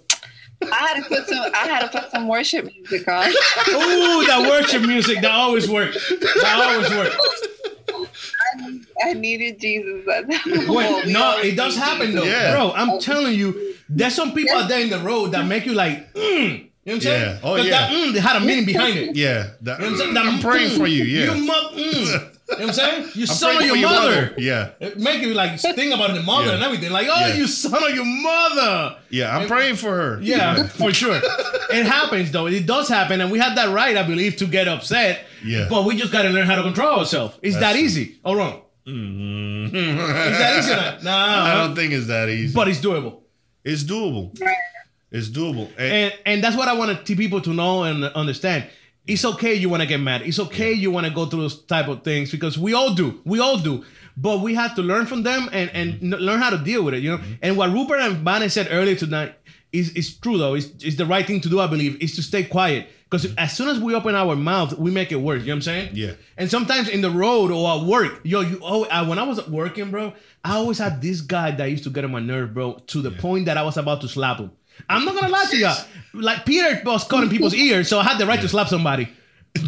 [0.61, 1.51] I had to put some.
[1.53, 3.29] I had to put some worship music on.
[3.29, 6.09] Ooh, that worship music, that always works.
[6.09, 7.47] That always works.
[9.03, 10.03] I needed Jesus.
[10.05, 12.53] That's Wait, We no, it does need happen though, Yeah.
[12.53, 12.71] bro.
[12.73, 16.13] I'm telling you, there's some people out there in the road that make you like,
[16.13, 16.63] mm.
[16.88, 17.21] You know what I'm saying?
[17.21, 17.39] Yeah.
[17.49, 17.71] Oh, 'Cause yeah.
[17.81, 19.15] That, mm, they had a meaning behind it.
[19.17, 20.13] Yeah, that, You know what I'm saying?
[20.13, 21.03] That, I'm praying mm, for you.
[21.03, 21.77] Yeah, You, mo- mm.
[21.77, 23.10] you know what I'm saying?
[23.13, 24.33] You I'm son of praying your, for mother.
[24.38, 26.53] Yeah, It make you like think about the mother Yeah.
[26.53, 26.91] and everything.
[26.91, 27.33] Like, oh, Yeah.
[27.36, 28.95] you son of your mother.
[29.10, 29.38] yeah.
[29.38, 30.19] I'm praying for her.
[30.21, 31.19] Yeah, for sure.
[31.71, 32.47] It happens though.
[32.47, 35.25] It does happen, and we have that right, I believe, to get upset.
[35.43, 35.67] Yeah.
[35.69, 37.38] But we just gotta learn how to control ourselves.
[37.41, 37.81] It's That's that true.
[37.83, 38.62] easy or wrong?
[38.88, 39.73] Mhm.
[39.73, 40.71] Is that easy?
[40.71, 41.04] or not?
[41.04, 42.54] No, I don't think it's that easy.
[42.54, 43.19] but it's doable.
[43.63, 44.38] it's doable.
[45.12, 45.69] It's doable.
[45.78, 48.65] And- And and that's what I want to people to know and understand.
[49.06, 50.21] It's okay you want to get mad.
[50.23, 53.21] It's okay you want to go through those type of things because we all do.
[53.23, 53.86] We all do.
[54.17, 56.13] But we have to learn from them and and Mm-hmm.
[56.28, 57.02] learn how to deal with it.
[57.04, 57.21] You know.
[57.41, 59.36] And what Rupert and Bannon said earlier tonight
[59.71, 60.56] is is true though.
[60.56, 61.60] It's, it's the right thing to do.
[61.62, 64.91] I believe is to stay quiet because as soon as we open our mouth, we
[64.91, 65.41] make it worse.
[65.41, 65.91] You know what I'm saying?
[65.93, 66.11] Yeah.
[66.37, 69.47] And sometimes in the road or at work, yo, you oh, I, when I was
[69.47, 72.73] working, bro, I always had this guy that used to get on my nerve, bro,
[72.87, 74.51] to the point that I was about to slap him.
[74.89, 75.71] I'm not gonna lie to you.
[76.13, 79.07] Like Peter was cutting people's ears, so I had the right to slap somebody.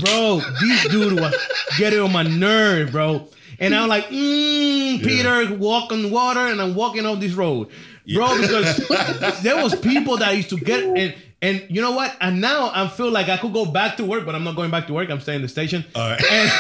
[0.03, 1.35] Bro, this dude was
[1.77, 3.27] getting on my nerve, bro.
[3.59, 7.67] And I'm like, mm, Peter, walk on water, and I'm walking off this road,
[8.11, 12.15] bro, because there was people that used to get and and you know what?
[12.19, 14.71] And now I feel like I could go back to work, but I'm not going
[14.71, 15.09] back to work.
[15.09, 15.85] I'm staying in the station.
[15.95, 16.21] All right.
[16.31, 16.51] And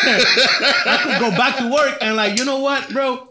[0.85, 3.27] I could go back to work and like, you know what, bro?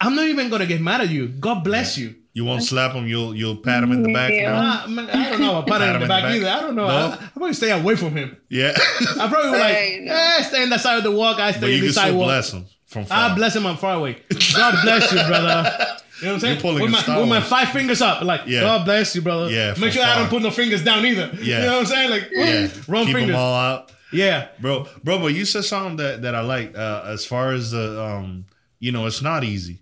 [0.00, 1.26] I'm not even gonna get mad at you.
[1.28, 2.14] God bless you.
[2.32, 3.08] you won't slap him.
[3.08, 4.30] You'll you'll pat him in the back.
[4.32, 4.84] Yeah.
[4.86, 4.94] No?
[4.94, 5.58] Man, I don't know.
[5.58, 6.48] about Pat him in him the back either.
[6.48, 6.86] I don't know.
[6.86, 6.94] No?
[6.94, 8.36] I, I'm probably stay away from him.
[8.48, 8.72] Yeah.
[8.76, 11.40] I probably would like, eh, stay in the side of the walk.
[11.40, 12.26] I but stay you in the can still sidewalk.
[12.28, 13.30] bless him from far.
[13.30, 13.66] I bless him.
[13.66, 14.22] I'm far away.
[14.54, 15.86] God bless you, brother.
[16.20, 16.54] You know what I'm saying?
[16.54, 18.60] You're pulling with, my, Star with my five fingers up, like Yeah.
[18.62, 19.50] God bless you, brother.
[19.50, 21.30] Yeah, Make sure I don't put no fingers down either.
[21.40, 21.58] Yeah.
[21.60, 22.10] You know what I'm saying?
[22.10, 22.68] Like, Yeah.
[22.88, 23.26] wrong Keep fingers.
[23.32, 23.92] them all out.
[24.12, 24.48] Yeah.
[24.60, 28.02] bro bro but you said something that that i like uh as far as the
[28.02, 28.46] um
[28.78, 29.80] you know it's not easy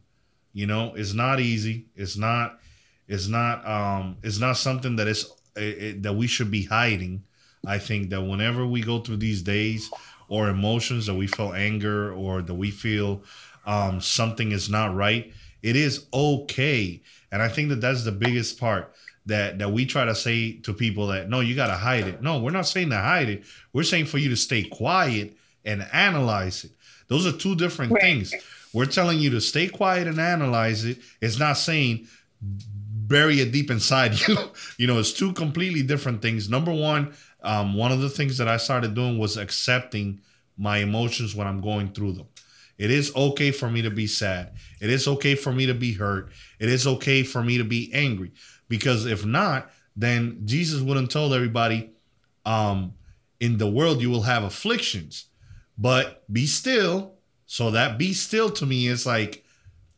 [0.53, 2.59] you know it's not easy it's not
[3.07, 7.22] it's not um it's not something that is it, it- that we should be hiding
[7.64, 9.88] i think that whenever we go through these days
[10.29, 13.22] or emotions that we feel anger or that we feel
[13.64, 17.02] um something is not right it is okay.
[17.32, 18.92] And i think that that's the biggest part
[19.26, 22.22] that that we try to say to people that no you got to hide it.
[22.22, 23.44] No we're not saying to hide it.
[23.72, 26.70] We're saying for you to stay quiet and analyze it.
[27.08, 28.02] Those are two different Right.
[28.02, 28.34] things.
[28.72, 30.98] We're telling you to stay quiet and analyze it.
[31.20, 32.06] It's not saying
[32.40, 34.36] bury it deep inside you.
[34.78, 36.48] You know it's two completely different things.
[36.48, 40.20] Number one um, one of the things that i started doing was accepting
[40.56, 42.26] my emotions when i'm going through them
[42.78, 44.52] it is okay for me to be sad.
[44.80, 46.30] It is okay for me to be hurt.
[46.58, 48.32] It is okay for me to be angry.
[48.68, 51.90] Because if not, then Jesus wouldn't tell everybody,
[52.44, 52.92] um,
[53.40, 55.26] in the world you will have afflictions,
[55.78, 57.14] but be still.
[57.46, 59.44] So that be still to me is like,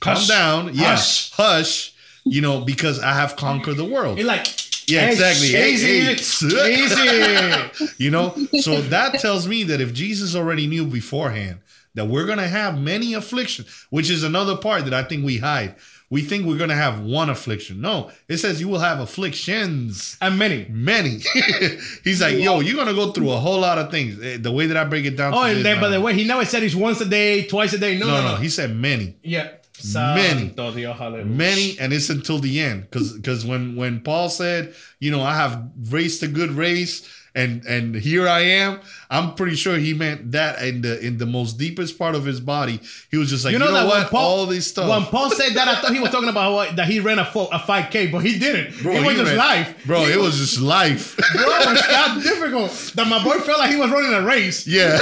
[0.01, 0.29] calm Hush.
[0.29, 0.75] down.
[0.75, 0.97] Yeah.
[1.33, 1.95] Hush.
[2.25, 4.19] You know, because I have conquered the world.
[4.19, 4.47] It's like,
[4.89, 5.49] Yeah, hey, exactly.
[5.49, 6.75] Hey, Easy, hey.
[6.75, 7.95] easy.
[8.05, 11.59] you know so that tells me that if jesus already knew beforehand
[11.99, 15.39] that we're going to have many afflictions which is another part that i think we
[15.39, 15.75] hide
[16.11, 20.17] we think we're going to have one affliction no it says you will have afflictions
[20.23, 20.67] and many.
[20.71, 21.19] many
[22.05, 24.51] he's like yo you're going to go through a whole lot of things Eh, the
[24.51, 26.63] way that i break it down Oh, and then, by the way, he never said
[26.63, 27.99] it's once a day, twice a day.
[27.99, 29.49] No, no, no, no he said many yeah.
[29.95, 30.49] Many.
[30.49, 31.25] Santo Dios, hallelujah.
[31.27, 35.35] many and it's until the end because because when when paul said you know i
[35.35, 38.81] have raced a good race and and here I am.
[39.11, 42.41] I'm pretty sure he meant that in the in the most deepest part of his
[42.41, 42.81] body.
[43.11, 44.11] He was just like, you know, that when what?
[44.11, 44.89] Paul- All this stuff.
[44.89, 47.23] When Paul said that, I thought he was talking about what, that he ran a,
[47.23, 48.83] a 5K, but he didn't.
[48.83, 49.87] Bro, it was just ran- life.
[49.87, 51.17] Bro, it was just life.
[51.35, 52.71] Bro, it's that difficult.
[52.97, 54.67] That my boy felt like he was running a race.
[54.67, 54.99] yeah.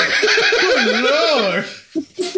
[0.61, 1.65] Good Lord.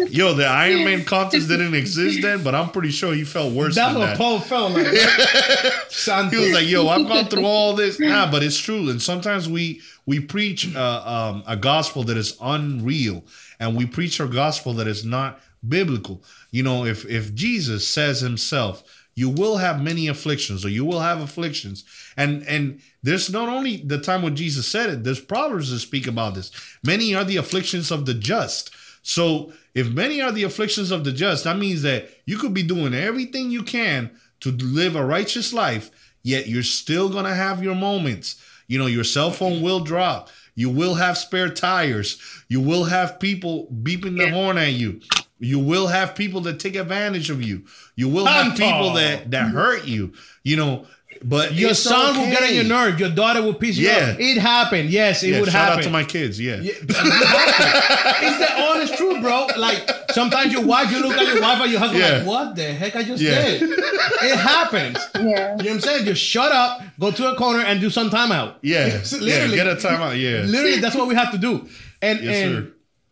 [0.09, 3.75] Yo, the Iron Man contest didn't exist then, but I'm pretty sure he felt worse
[3.75, 4.17] That's than what that.
[4.17, 4.87] Paul felt like.
[5.89, 6.37] Santo.
[6.37, 8.89] he was like, "Yo, I've gone through all this." Nah, but it's true.
[8.89, 13.23] And sometimes we we preach uh, um, a gospel that is unreal,
[13.59, 16.23] and we preach a gospel that is not biblical.
[16.51, 18.83] You know, if if Jesus says Himself,
[19.15, 21.83] "You will have many afflictions," or "You will have afflictions,"
[22.17, 25.03] and and there's not only the time when Jesus said it.
[25.03, 26.51] There's proverbs that speak about this.
[26.83, 28.71] Many are the afflictions of the just.
[29.09, 32.61] So if many are the afflictions of the just, that means that you could be
[32.61, 35.89] doing everything you can to live a righteous life,
[36.21, 38.39] yet you're still gonna have your moments.
[38.67, 40.29] You know, your cell phone will drop.
[40.53, 42.21] You will have spare tires.
[42.49, 45.01] You will have people beeping the horn at you.
[45.39, 47.65] You will have people that take advantage of you.
[47.95, 50.13] You will have people that that hurt you.
[50.43, 50.85] You know,
[51.23, 52.99] but Your it's son will get on your nerve.
[52.99, 54.11] Your daughter will piss you Yeah.
[54.13, 54.19] off.
[54.19, 54.89] It happened.
[54.89, 55.79] Yes, it Yeah, would shout happen.
[55.79, 56.39] out to my kids.
[56.39, 56.55] Yeah.
[56.61, 59.47] Yeah, it's the honest truth, bro.
[59.57, 62.17] Like sometimes your wife, you look at your wife or your husband, Yeah.
[62.19, 63.41] like, what the heck I just Yeah.
[63.43, 63.61] did?
[63.63, 64.97] It happens.
[65.19, 65.21] Yeah.
[65.21, 66.05] You know what I'm saying?
[66.05, 68.55] Just shut up, go to a corner, and do some timeout.
[68.61, 68.85] Yeah.
[68.87, 69.19] It's yeah.
[69.19, 70.19] literally, Get a timeout.
[70.19, 70.41] Yeah.
[70.45, 71.67] literally, that's what we have to do.
[72.01, 72.71] And Yes, and sir.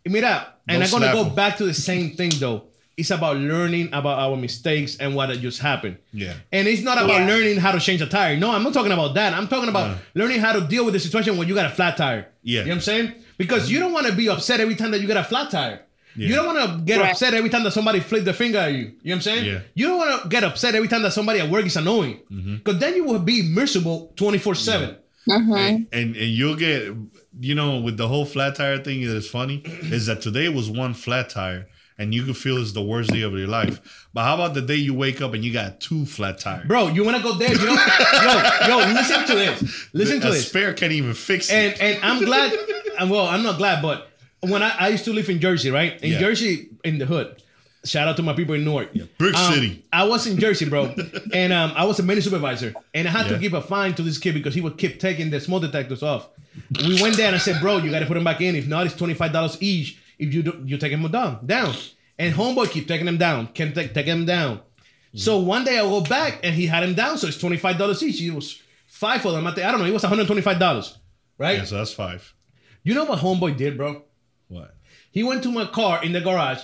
[0.10, 2.67] mira, and I'm gonna go back to the same thing though.
[2.98, 5.98] It's about learning about our mistakes and what just happened.
[6.12, 6.34] Yeah.
[6.52, 7.28] And it's not about Yeah.
[7.28, 8.36] learning how to change a tire.
[8.38, 9.34] No, I'm not talking about that.
[9.34, 9.98] I'm talking about No.
[10.16, 12.26] learning how to deal with the situation when you got a flat tire.
[12.42, 12.62] Yeah.
[12.62, 13.14] You know what I'm saying?
[13.38, 15.82] Because you don't want to be upset every time that you get a flat tire.
[16.16, 16.30] Yeah.
[16.30, 17.12] You don't want to get Right.
[17.12, 18.78] upset every time that somebody flipped their finger at you.
[18.80, 19.46] You know what I'm saying?
[19.46, 19.60] Yeah.
[19.76, 22.22] You don't want to get upset every time that somebody at work is annoying.
[22.32, 22.56] Mm-hmm.
[22.56, 24.96] Because then you will be miserable 24 7.
[25.30, 25.54] Mm-hmm.
[25.54, 26.84] and, and and you'll get
[27.42, 29.62] you know with the whole flat tire thing that is funny
[29.98, 31.68] is that today was one flat tire
[32.00, 34.62] and you can feel it's the worst day of your life but how about the
[34.62, 37.34] day you wake up and you got two flat tires Bro, you want to go
[37.34, 37.52] there?
[37.54, 37.74] You know?
[37.76, 39.88] yo, yo, listen to this.
[39.94, 40.48] Listen to a this.
[40.50, 42.54] spare can't even fix and it and I'm glad.
[43.00, 44.10] and well, I'm not glad, but
[44.42, 46.02] when I, I used to live in Jersey, right?
[46.04, 46.20] In Yeah.
[46.20, 47.42] Jersey, in the hood.
[47.86, 48.90] Shout out to my people in Newark.
[49.18, 49.86] Brick Um, City.
[49.94, 50.94] I was in Jersey, bro,
[51.34, 53.34] and um, I was a mini supervisor, and I had Yeah.
[53.34, 56.04] to give a fine to this kid because he would keep taking the smoke detectors
[56.04, 56.28] off.
[56.86, 58.56] We went there and I said, "Bro, you got to put them back in.
[58.56, 59.98] If not, it's twenty five dollars each.
[60.20, 61.76] If you do, you take them down, down."
[62.20, 64.58] And homeboy keep taking them down, kept take, taking them down.
[65.14, 65.20] Mm.
[65.20, 67.78] So one day I go back and he had him down, so it's twenty five
[67.78, 68.22] dollars each.
[68.22, 69.46] It was five of them.
[69.46, 69.86] I, think, I don't know.
[69.86, 70.98] It was one hundred twenty five dollars,
[71.38, 71.58] right?
[71.60, 72.34] yeah so that's five
[72.84, 74.04] You know what homeboy did, bro?
[74.48, 74.74] what
[75.12, 76.62] He went to my car in the garage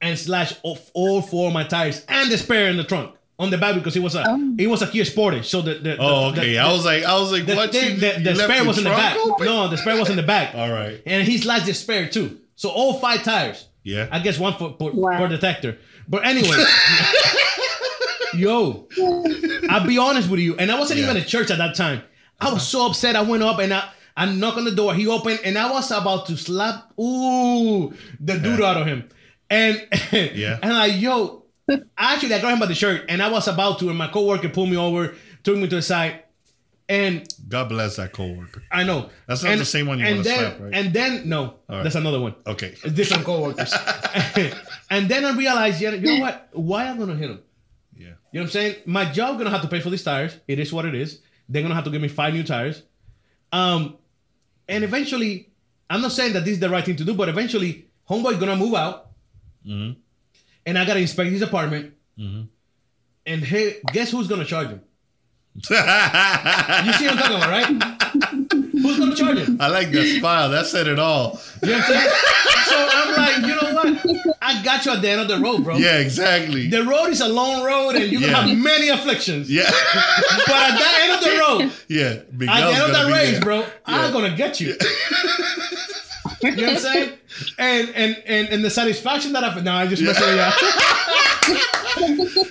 [0.00, 3.50] and slashed off all four of my tires and the spare in the trunk on
[3.50, 4.54] the back because it was a oh.
[4.58, 5.44] it was a Kia Sportage.
[5.46, 7.72] So the, the oh the- okay the, i was like i was like the, what
[7.72, 9.16] thing- you, the, you the spare was in the back.
[9.16, 9.46] open?
[9.46, 10.54] No, the spare was in the back.
[10.54, 12.40] all right And he slashed the spare too.
[12.56, 13.68] So all five tires.
[13.84, 14.08] Yeah.
[14.10, 15.18] I guess one for for, Wow.
[15.18, 15.78] for detector.
[16.08, 16.56] But anyway.
[18.34, 18.88] yo,
[19.68, 20.56] I'll be honest with you.
[20.56, 21.06] And I wasn't Yeah.
[21.06, 22.02] even at church at that time.
[22.40, 22.60] I was uh-huh.
[22.60, 23.16] so upset.
[23.16, 24.94] I went up and I I knocked on the door.
[24.94, 29.08] He opened and I was about to slap ooh the dude out of him.
[29.50, 30.58] And Yeah.
[30.62, 31.44] and like, yo,
[31.96, 34.48] actually I got him by the shirt and I was about to, and my coworker
[34.48, 35.14] pulled me over,
[35.44, 36.22] took me to the side.
[36.88, 39.10] And god bless that coworker I know.
[39.26, 40.74] That's not And- the same one you and wanna then, slap, right?
[40.74, 41.82] And then no, right.
[41.82, 42.34] that's another one.
[42.46, 43.72] okay It's different coworkers.
[44.90, 46.48] and then I realized, you know, you know what?
[46.52, 47.40] Why I'm gonna hit him?
[47.96, 48.76] yeah You know what I'm saying?
[48.86, 50.36] My job gonna have to pay for these tires.
[50.46, 51.20] It is what it is.
[51.48, 52.82] They're gonna have to give me five new tires.
[53.52, 53.96] Um,
[54.68, 55.50] and eventually,
[55.90, 58.56] I'm not saying that this is the right thing to do, but eventually, homeboy gonna
[58.56, 59.10] move out,
[59.66, 59.96] Mhm.
[60.66, 61.94] and I gotta inspect his apartment.
[62.18, 62.48] Mm.
[63.26, 64.80] And hey, guess who's gonna charge him?
[65.56, 67.66] You see what I'm talking about, right?
[68.72, 69.56] who's gonna charge him?
[69.60, 72.10] i like that smile that said it all You know what I'm saying?
[72.66, 74.36] so I'm like, you know what?
[74.42, 75.76] I got you at the end of the road, bro.
[75.76, 78.42] yeah exactly The road is a long road, and you're Yeah.
[78.46, 79.50] have many afflictions.
[79.50, 79.64] yeah
[80.46, 83.40] But at the end of the road, yeah at the end of be race, there.
[83.40, 84.76] bro, I'm gonna get you.
[86.42, 87.12] you know what I'm saying?
[87.58, 90.30] And and and and the satisfaction that I no, I just messed with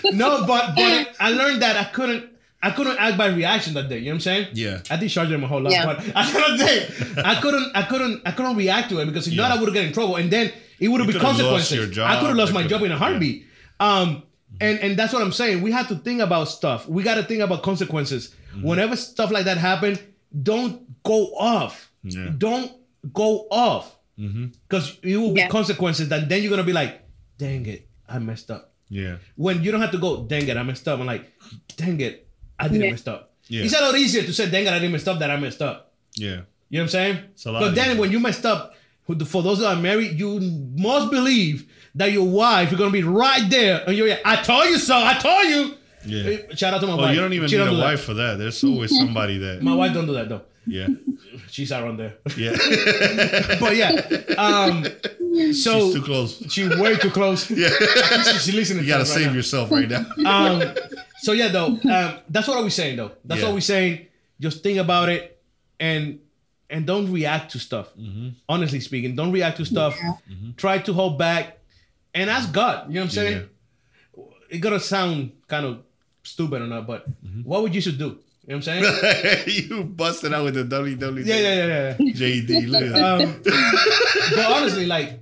[0.04, 0.12] you.
[0.18, 2.30] no, but but I learned that I couldn't
[2.67, 3.99] I couldn't act by reaction that day.
[3.99, 4.47] You know what I'm saying?
[4.54, 4.82] Yeah.
[4.89, 5.86] I did charge them my whole lot, Yeah.
[5.86, 8.99] but at the end of the day, I couldn't I couldn't I couldn't react to
[9.01, 11.08] it because if not, I would have get in trouble, and then it would have
[11.08, 11.78] been could've lost consequences.
[11.78, 12.10] your job.
[12.12, 12.99] I could have lost my job in a yeah.
[12.99, 13.45] heartbeat.
[13.80, 14.23] Um,
[14.62, 15.62] and and that's what I'm saying.
[15.62, 16.88] We have to think about stuff.
[16.88, 18.34] We got to think about consequences.
[18.56, 18.67] Mm-hmm.
[18.67, 19.99] Whenever stuff like that happen,
[20.49, 21.91] don't go off.
[22.04, 22.32] Yeah.
[22.38, 22.71] Don't
[23.13, 25.49] go off because it will be Yeah.
[25.49, 26.10] consequences.
[26.10, 27.01] That then you're gonna be like,
[27.38, 28.71] dang it, I messed up.
[28.89, 30.99] yeah When you don't have to go, dang it, I messed up.
[30.99, 31.25] I'm like,
[31.75, 32.24] dang it,
[32.60, 32.91] I didn't Yeah.
[32.91, 33.32] mess up.
[33.48, 33.63] Yeah.
[33.63, 35.62] It's a lot easier to say, dang it, I didn't mess up than I messed
[35.62, 35.91] up.
[36.15, 37.20] yeah You know what I'm saying?
[37.34, 38.74] It's a But then when you messed up,
[39.06, 40.39] for those that are married, you
[40.78, 44.18] must believe that your wife is gonna be right there, and you're.
[44.26, 44.96] I told you so.
[44.98, 45.76] I told you.
[46.08, 46.56] Yeah.
[46.56, 47.15] Shout out to my Well, wife.
[47.15, 47.84] you don't even She need a do that.
[47.84, 48.38] wife for that.
[48.39, 49.62] There's always somebody there.
[49.62, 50.41] My wife don't do that though.
[50.65, 50.88] Yeah.
[51.52, 52.15] She's around there.
[52.36, 52.52] Yeah.
[53.60, 53.91] but yeah,
[54.39, 54.84] um,
[55.54, 56.44] so She's too close.
[56.52, 57.50] She's way too close.
[57.52, 57.70] Yeah.
[58.24, 58.80] She, she listening.
[58.80, 60.06] You to gotta us right save yourself right now.
[60.26, 60.74] Um,
[61.25, 63.11] so yeah, though, um, that's what I was saying though.
[63.25, 63.47] That's Yeah.
[63.47, 64.07] what we're saying.
[64.39, 65.41] Just think about it,
[65.79, 66.19] and
[66.69, 67.88] and don't react to stuff.
[67.97, 68.29] Mm-hmm.
[68.49, 69.97] Honestly speaking, don't react to stuff.
[70.57, 71.57] Try to hold back,
[72.13, 72.88] and ask God.
[72.89, 73.49] You know what I'm saying?
[74.49, 75.83] It's gonna sound kind of
[76.23, 77.41] stupid or not, but Mm-hmm.
[77.49, 78.19] what would you should do?
[78.47, 79.43] You know what I'm saying?
[79.69, 81.25] you busted out with the WWE.
[81.25, 81.95] yeah, yeah, yeah, yeah.
[81.97, 82.13] yeah.
[82.13, 82.67] JD.
[82.69, 82.93] Look.
[82.93, 83.41] Um,
[84.35, 85.19] but honestly, like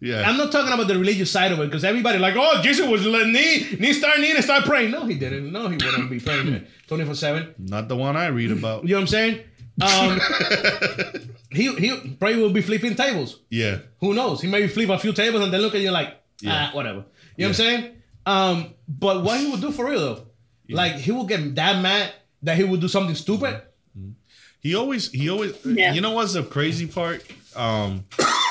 [0.00, 0.28] yeah.
[0.28, 3.04] I'm not talking about the religious side of it because everybody like, oh, Jesus was
[3.06, 4.90] letting knee, knee start knee and start praying.
[4.90, 5.52] No, he didn't.
[5.52, 7.54] No, he wouldn't be praying 24 seven.
[7.58, 8.82] Not the one I read about.
[8.84, 9.40] You know what I'm saying?
[9.82, 10.20] Um,
[11.52, 13.40] he he probably will be flipping tables.
[13.50, 13.78] Yeah.
[14.00, 14.40] Who knows?
[14.42, 16.68] He may flip a few tables and then look at you like, Yeah.
[16.70, 17.04] ah, whatever.
[17.36, 17.94] You know what I'm saying?
[18.26, 20.26] Um, but what he would do for real though,
[20.68, 23.62] like he will get that mad that he would do something stupid.
[24.62, 25.54] He always, he always.
[25.64, 25.94] Yeah.
[25.94, 27.24] You know what's the crazy part?
[27.56, 28.04] Um,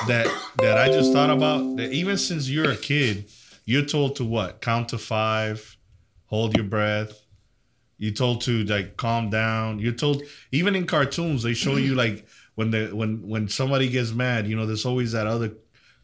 [0.07, 1.77] that that I just thought about.
[1.77, 3.29] That even since you're a kid,
[3.65, 4.61] you're told to what?
[4.61, 5.77] Count to five,
[6.25, 7.13] hold your breath.
[7.97, 9.79] You're told to like calm down.
[9.79, 14.11] You're told even in cartoons they show you like when the when when somebody gets
[14.11, 14.47] mad.
[14.47, 15.51] You know, there's always that other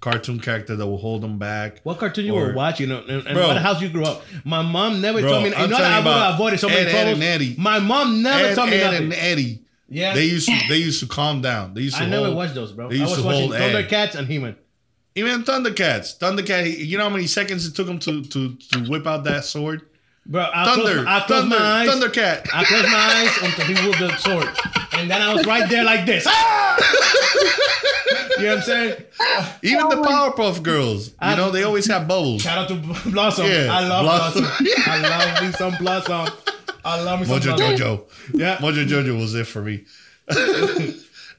[0.01, 1.79] cartoon character that will hold them back.
[1.83, 3.47] What cartoon you were watching and, and Bro.
[3.47, 4.23] what house you grew up?
[4.43, 5.49] My mom never Bro, told me.
[5.49, 7.57] You know I would have avoided so many Ed, troubles.
[7.57, 9.03] My mom never Ed, told me Ed nothing.
[9.05, 9.64] and Eddie.
[9.89, 10.13] Yeah.
[10.15, 11.73] They used to they used to calm down.
[11.73, 12.89] They used to I never hold, watched those, bro.
[12.89, 13.87] They I used was to watching hold Ed.
[13.89, 14.55] Thundercats and He-Man.
[15.15, 16.17] Even Thundercats.
[16.17, 16.77] Thundercat.
[16.77, 19.83] You know how many seconds it took him to to to whip out that sword?
[20.27, 20.81] Bro, I Thunder.
[20.93, 21.59] closed, I closed Thunder.
[21.59, 21.89] my eyes.
[21.89, 22.49] Thundercat.
[22.51, 24.49] I closed my eyes until he wielded the sword.
[24.93, 26.25] And then I was right there like this.
[26.27, 26.77] Ah!
[28.39, 29.03] you know what I'm saying?
[29.61, 31.09] Even the Powerpuff Girls.
[31.09, 32.41] You I- know they always have bubbles.
[32.41, 33.45] Shout out to Blossom.
[33.45, 34.41] Yeah, I love Blossom.
[34.41, 34.67] Blossom.
[34.87, 34.99] I
[35.35, 36.27] love me some Blossom.
[36.85, 38.05] I love me Mojo Jojo.
[38.33, 38.57] Yeah.
[38.57, 39.83] Mojo Jojo was it for me.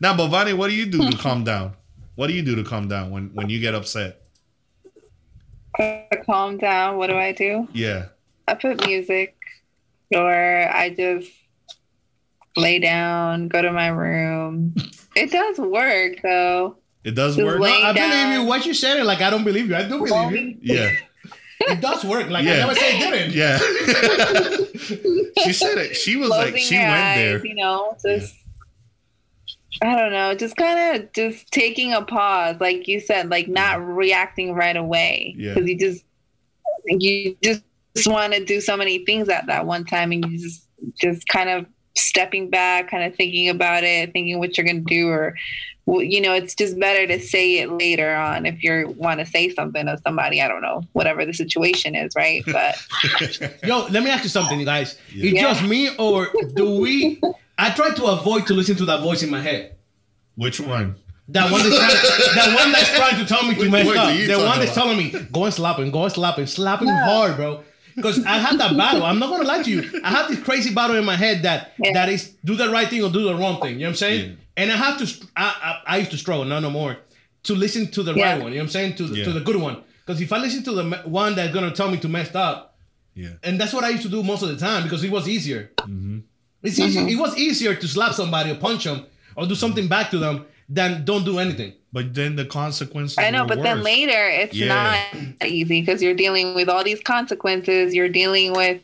[0.00, 1.74] now, Bovani, what do you do to calm down?
[2.16, 4.22] What do you do to calm down when when you get upset?
[5.78, 6.96] Uh, calm down.
[6.96, 7.68] What do I do?
[7.72, 8.06] Yeah.
[8.48, 9.36] I put music,
[10.14, 11.30] or I just
[12.56, 14.74] lay down, go to my room.
[15.16, 16.76] It does work though.
[17.02, 17.58] It does Just work.
[17.60, 18.44] lay- I believe you.
[18.46, 19.74] What you said, like I don't believe you.
[19.76, 20.74] I do believe you.
[20.74, 20.92] Yeah.
[21.68, 22.28] It does work.
[22.30, 23.34] Like I never said it didn't.
[23.34, 23.58] Yeah.
[25.44, 25.96] she said it.
[25.96, 27.46] She was Closing like, she went eyes, there.
[27.46, 28.34] you know, just
[29.82, 33.84] I don't know, just kind of just taking a pause, like you said, like not
[33.84, 35.54] reacting right away Yeah.
[35.54, 36.04] because you just
[36.86, 37.62] you just
[38.06, 40.68] want to do so many things at that one time, and you just
[41.00, 45.08] just kind of stepping back, kind of thinking about it, thinking what you're gonna do,
[45.08, 45.34] or
[45.86, 49.26] well, you know, it's just better to say it later on if you want to
[49.26, 50.42] say something to somebody.
[50.42, 52.42] I don't know, whatever the situation is, right?
[52.46, 52.76] But
[53.64, 54.98] Yo, let me ask you something, you guys.
[55.10, 55.42] It's Yeah.
[55.42, 57.20] just me, or do we?
[57.58, 59.76] I try to avoid to listen to that voice in my head.
[60.34, 60.96] Which one?
[61.28, 63.94] That one that's trying, that one that's trying to tell me to mess up.
[64.14, 64.74] The one talking that's about?
[64.74, 67.64] telling me go and slap him, go and slap him, slap him hard, bro.
[67.96, 69.02] Because I had that battle.
[69.02, 70.00] I'm not gonna lie to you.
[70.04, 71.92] I have this crazy battle in my head that Yeah.
[71.94, 73.74] that is do the right thing or do the wrong thing.
[73.74, 74.30] You know what I'm saying?
[74.30, 74.36] Yeah.
[74.58, 75.26] And I have to.
[75.36, 75.44] I,
[75.86, 76.98] I I used to struggle, no, no more,
[77.44, 78.32] to listen to the Yeah.
[78.34, 78.52] right one.
[78.52, 78.94] You know what I'm saying?
[78.96, 79.24] To the, Yeah.
[79.24, 79.78] to the good one.
[80.04, 82.76] Because if I listen to the one that's gonna tell me to mess up,
[83.14, 83.30] Yeah.
[83.42, 85.70] and that's what I used to do most of the time because it was easier.
[85.78, 86.18] Mm-hmm.
[86.62, 87.00] It's easy.
[87.12, 89.06] It was easier to slap somebody or punch them
[89.36, 91.72] or do something back to them than don't do anything.
[91.96, 93.16] But then the consequences.
[93.16, 94.68] I know, were but then later it's Yeah.
[95.40, 97.94] not easy because you're dealing with all these consequences.
[97.94, 98.82] You're dealing with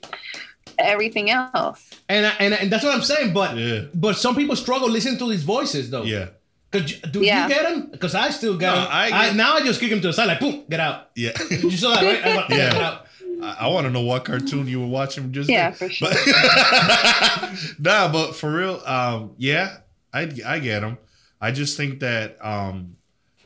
[0.79, 1.91] everything else.
[2.09, 3.35] And I, and, I- and that's what I'm saying.
[3.35, 3.81] But Yeah.
[3.93, 6.05] but some people struggle listening to these voices though.
[6.05, 6.29] Yeah.
[6.71, 7.43] Cause do Yeah.
[7.43, 7.89] you get them?
[7.93, 8.89] Because I still get No, them.
[8.91, 11.11] I I now I just kick him to the side like boom, get out.
[11.15, 11.33] Yeah.
[11.51, 12.25] You saw that right?
[12.27, 12.73] I Yeah.
[12.73, 13.07] Get out.
[13.43, 15.79] I, I want to know what cartoon you were watching just Yeah, then.
[15.79, 16.09] for sure.
[16.09, 19.79] But- nah, but for real, um, yeah,
[20.15, 20.97] I I get them.
[21.43, 22.97] I just think that um,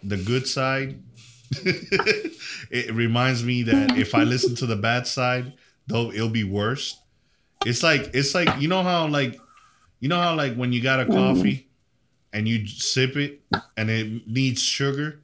[0.08, 1.02] the good side.
[2.70, 5.52] it reminds me that if I listen to the bad side,
[5.86, 6.98] though it'll be worse.
[7.64, 9.38] It's like it's like you know how like
[10.00, 11.68] you know how like when you got a coffee
[12.32, 13.40] and you sip it
[13.76, 15.20] and it needs sugar,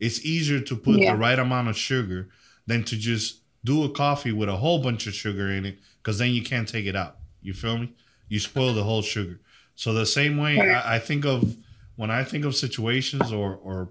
[0.00, 1.12] it's easier to put Yeah.
[1.12, 2.28] the right amount of sugar
[2.66, 6.18] than to just do a coffee with a whole bunch of sugar in it because
[6.18, 7.16] then you can't take it out.
[7.42, 7.92] You feel me?
[8.28, 9.40] You spoil the whole sugar.
[9.74, 11.56] So the same way I, I think of
[11.96, 13.90] when I think of situations or or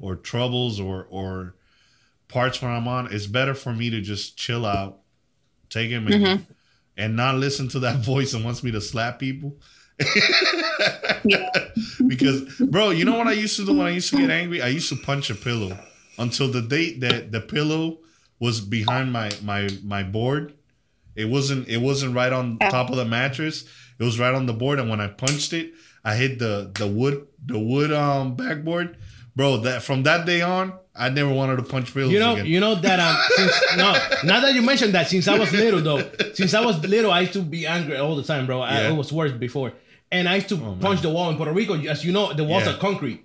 [0.00, 1.54] or troubles or or
[2.28, 4.98] parts where I'm on, it's better for me to just chill out,
[5.70, 6.42] take it, Mm-hmm.
[6.96, 9.56] and not listen to that voice that wants me to slap people,
[12.06, 14.62] because, bro, you know what I used to do when I used to get angry?
[14.62, 15.76] I used to punch a pillow
[16.18, 17.98] until the date that the pillow
[18.40, 20.54] was behind my my my board.
[21.16, 23.64] It wasn't it wasn't right on top of the mattress.
[23.98, 25.72] It was right on the board, and when I punched it,
[26.04, 28.96] I hit the the wood the wood um backboard,
[29.38, 29.58] bro.
[29.64, 32.46] That from that day on, I never wanted to punch pillows You know, again.
[32.52, 33.88] you know that um, since, no,
[34.30, 36.02] now that you mentioned that, since I was little though,
[36.34, 38.60] since I was little, I used to be angry all the time, bro.
[38.60, 38.88] I, Yeah.
[38.88, 39.72] Oh, it was worse before,
[40.10, 41.74] and I used to punch the wall in Puerto Rico.
[41.94, 42.74] As you know, the walls Yeah.
[42.74, 43.20] are concrete.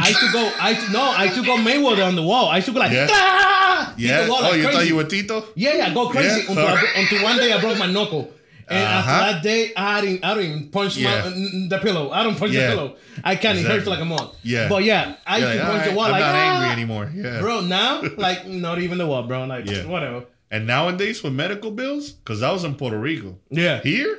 [0.00, 2.46] I used to go, I no, I used to go Mayweather on the wall.
[2.48, 3.08] I used to go like, Yeah.
[3.10, 4.28] "Ah!" Yeah.
[4.28, 5.36] wall Oh, like you thought you were Tito?
[5.56, 6.50] Yeah, yeah, go crazy Yeah.
[6.50, 8.24] until, I, until one day I broke my knuckle.
[8.70, 9.10] And Uh-huh.
[9.10, 11.24] after that day, I didn't, I don't even punch Yeah.
[11.24, 11.30] my,
[11.68, 12.10] the pillow.
[12.10, 12.68] I don't punch Yeah.
[12.70, 12.96] the pillow.
[13.24, 13.58] I can't.
[13.58, 14.32] It hurts like a month.
[14.42, 14.68] Yeah.
[14.68, 16.72] But yeah, I You're used to like, punch the wall I'm like, not angry "Ah!"
[16.72, 17.12] anymore.
[17.14, 17.40] Yeah.
[17.40, 19.44] Bro, now, like, not even the wall, bro.
[19.46, 19.86] Like, Yeah.
[19.86, 20.24] whatever.
[20.50, 23.38] And nowadays with medical bills, because I was in Puerto Rico.
[23.50, 23.80] Yeah.
[23.82, 24.18] Here,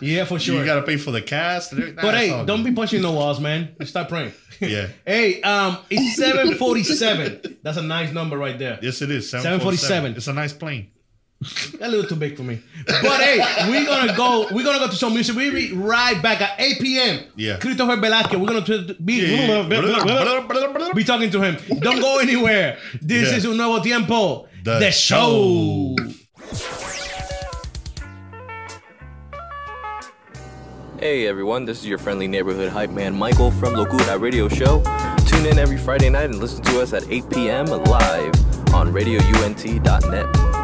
[0.00, 0.56] Yeah, for sure.
[0.58, 1.72] you gotta pay for the cast.
[1.72, 2.64] And but hey, don't good.
[2.64, 3.74] be punching the walls, man.
[3.80, 4.32] Just stop praying.
[4.58, 4.86] Yeah.
[5.06, 7.58] hey, um, it's 747.
[7.62, 8.78] That's a nice number right there.
[8.80, 9.28] Yes, it is.
[9.28, 9.36] 747.
[10.08, 10.16] 747.
[10.16, 10.88] It's a nice plane.
[11.80, 12.60] A little too big for me.
[12.86, 14.46] But hey, we're gonna go.
[14.50, 15.36] We're gonna go to some music.
[15.36, 17.24] We'll be right back at 8 p.m.
[17.36, 17.58] Yeah.
[17.58, 18.38] Christopher Velasquez.
[18.40, 19.62] We're gonna t- be Yeah.
[20.94, 21.56] be talking to him.
[21.80, 22.78] Don't go anywhere.
[23.02, 23.36] This Yeah.
[23.36, 24.48] is un nuevo tiempo.
[24.64, 25.94] The The, show.
[30.98, 34.82] Hey everyone, this is your friendly neighborhood hype man Michael from Locura Radio Show.
[35.26, 37.66] Tune in every Friday night and listen to us at 8 p.m.
[37.66, 38.32] live
[38.72, 40.55] on radiount.net.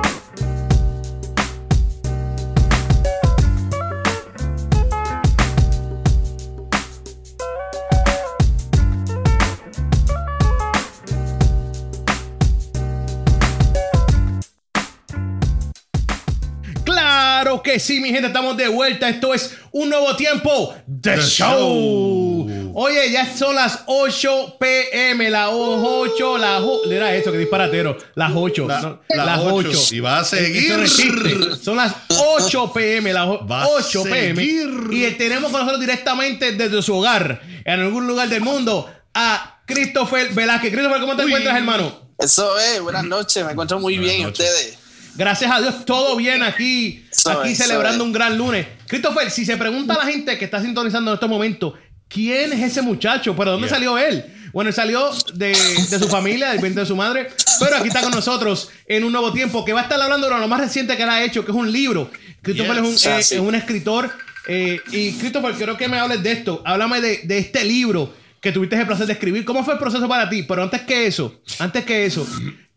[17.63, 19.09] que sí, mi gente, estamos de vuelta.
[19.09, 22.47] Esto es un nuevo tiempo de show.
[22.49, 22.73] show.
[22.75, 26.91] Oye, ya son las 8 pm, las 8, las 8.
[26.91, 27.97] Era eso, que disparatero.
[28.15, 28.67] Las 8.
[28.67, 29.69] La- no, las las ocho.
[29.71, 29.95] 8.
[29.95, 30.75] Y va a seguir.
[30.77, 31.57] No existe.
[31.63, 34.37] Son las 8 pm, las o- Va a 8 pm.
[34.37, 34.69] seguir.
[34.91, 40.33] Y tenemos con nosotros directamente desde su hogar, en algún lugar del mundo, a Christopher
[40.33, 40.73] Velázquez.
[40.73, 41.29] Christopher, ¿cómo te Uy.
[41.31, 42.03] encuentras, hermano?
[42.19, 44.47] Eso es, buenas noches, me encuentro muy Buenas bien, ¿y noches.
[44.49, 44.79] ustedes?
[45.15, 48.67] Gracias a Dios, todo bien aquí, aquí celebrando un gran lunes.
[48.89, 51.75] Christopher, si se pregunta a la gente que está sintonizando en estos momentos,
[52.09, 53.37] ¿quién es ese muchacho?
[53.37, 53.77] ¿Pero dónde Yeah.
[53.77, 54.25] salió él?
[54.53, 57.29] Bueno, él salió de, de su familia, del vientre de su madre,
[57.61, 60.39] pero aquí está con nosotros en un nuevo tiempo, que va a estar hablando de
[60.39, 62.11] lo más reciente que él ha hecho, que es un libro.
[62.43, 62.85] Christopher Yes.
[62.85, 64.11] es, un, eh, es un escritor.
[64.49, 66.63] eh, y Christopher, quiero que me hables de esto.
[66.67, 69.45] Háblame de, de este libro que tuviste el placer de escribir.
[69.45, 70.43] ¿Cómo fue el proceso para ti?
[70.43, 72.27] Pero antes que eso, antes que eso,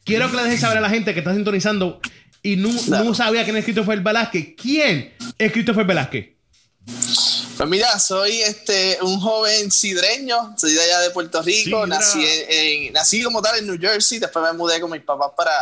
[0.06, 2.00] quiero que le dejes saber a la gente que está sintonizando
[2.52, 3.04] y no, Claro.
[3.06, 4.56] no sabía quién es Christopher Velázquez.
[4.62, 6.30] ¿Quién es Christopher Velázquez?
[7.58, 12.46] Pues mira, soy este un joven sidreño, soy de allá de Puerto Rico, nací, en,
[12.88, 15.54] en- nací como tal en New Jersey, después me mudé con mis papás para,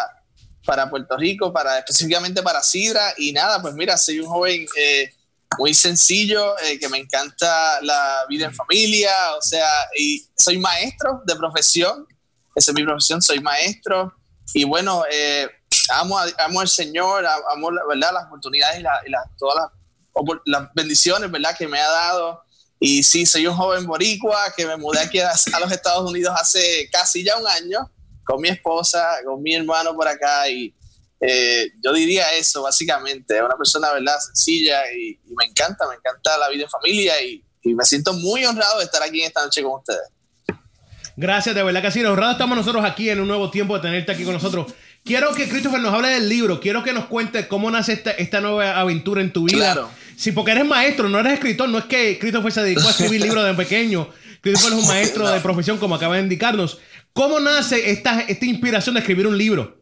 [0.65, 5.13] para Puerto Rico, para específicamente para Sidra, y nada, pues mira, soy un joven eh,
[5.59, 9.67] muy sencillo, eh, que me encanta la vida en familia, o sea,
[9.97, 12.07] y soy maestro de profesión,
[12.55, 14.13] esa es mi profesión, soy maestro,
[14.55, 15.47] y bueno, eh,
[15.89, 18.11] amo, a- amo al Señor, amo ¿verdad?
[18.13, 19.69] las oportunidades y, la- y la- todas
[20.15, 21.55] las, las bendiciones ¿verdad?
[21.57, 22.43] que me ha dado.
[22.79, 26.35] Y sí, soy un joven boricua que me mudé aquí a, a los Estados Unidos
[26.39, 27.89] hace casi ya un año
[28.25, 30.73] con mi esposa, con mi hermano por acá y
[31.25, 36.37] eh, yo diría eso básicamente, una persona verdad sencilla y, y me encanta, me encanta
[36.37, 39.63] la vida en familia y, y me siento muy honrado de estar aquí esta noche
[39.63, 40.09] con ustedes.
[41.15, 42.03] Gracias, de verdad que sí.
[42.03, 44.73] Honrados estamos nosotros aquí en un nuevo tiempo de tenerte aquí con nosotros.
[45.03, 46.59] Quiero que Christopher nos hable del libro.
[46.61, 49.57] Quiero que nos cuente cómo nace esta, esta nueva aventura en tu vida.
[49.73, 49.89] Claro.
[50.15, 51.67] Sí, porque eres maestro, no eres escritor.
[51.69, 54.09] No es que Christopher se dedicó a escribir libros de pequeño.
[54.41, 56.77] Christopher es un maestro de profesión, como acaba de indicarnos.
[57.11, 59.81] ¿Cómo nace esta, esta inspiración de escribir un libro?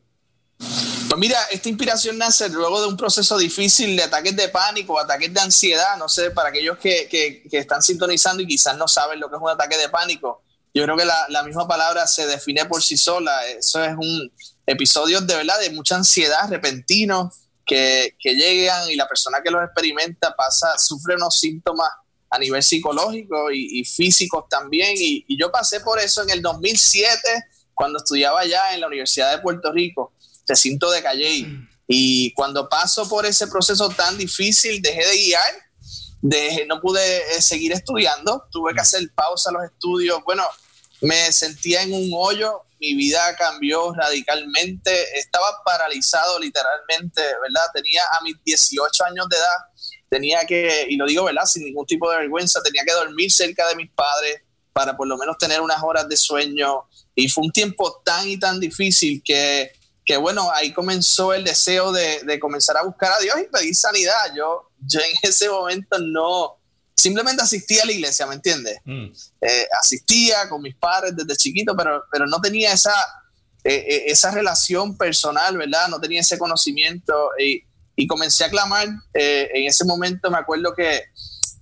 [0.58, 5.34] Pues mira, esta inspiración nace luego de un proceso difícil de ataques de pánico, ataques
[5.34, 9.20] de ansiedad, no sé, para aquellos que, que- que están sintonizando y quizás no saben
[9.20, 10.44] lo que es un ataque de pánico.
[10.74, 13.46] Yo creo que la, la misma palabra se define por sí sola.
[13.48, 14.32] Eso es un
[14.72, 17.32] episodio de verdad de mucha ansiedad repentino
[17.66, 21.90] que, que llegan y la persona que los experimenta pasa, sufre unos síntomas
[22.30, 24.96] a nivel psicológico y, y físicos también.
[24.98, 27.18] Y, y yo pasé por eso en el 2007
[27.74, 30.14] cuando estudiaba allá en la Universidad de Puerto Rico
[30.48, 31.68] recinto de Calley.
[31.88, 35.54] Y cuando paso por ese proceso tan difícil, dejé de guiar,
[36.22, 40.20] dejé, no pude eh, seguir estudiando, tuve que hacer pausa a los estudios.
[40.24, 40.44] Bueno,
[41.02, 47.68] me sentía en un hoyo, mi vida cambió radicalmente, estaba paralizado literalmente, ¿verdad?
[47.74, 49.72] Tenía a mis 18 años de edad
[50.12, 51.46] tenía que, y lo digo, ¿verdad?
[51.46, 54.42] Sin ningún tipo de vergüenza, tenía que dormir cerca de mis padres
[54.74, 56.86] para por lo menos tener unas horas de sueño.
[57.16, 59.72] Y fue un tiempo tan y tan difícil que,
[60.04, 63.74] que bueno, ahí comenzó el deseo de, de, comenzar a buscar a Dios y pedir
[63.74, 64.36] sanidad.
[64.36, 66.58] Yo, yo en ese momento no,
[66.96, 68.78] simplemente asistía a la iglesia, ¿me entiendes?
[68.86, 69.08] Mm.
[69.42, 72.94] Eh, asistía con mis padres desde chiquito, pero, pero no tenía esa,
[73.64, 75.88] eh, eh, esa relación personal, ¿verdad?
[75.88, 77.64] No tenía ese conocimiento y,
[77.96, 78.88] y comencé a clamar.
[79.14, 81.06] en ese momento me acuerdo que,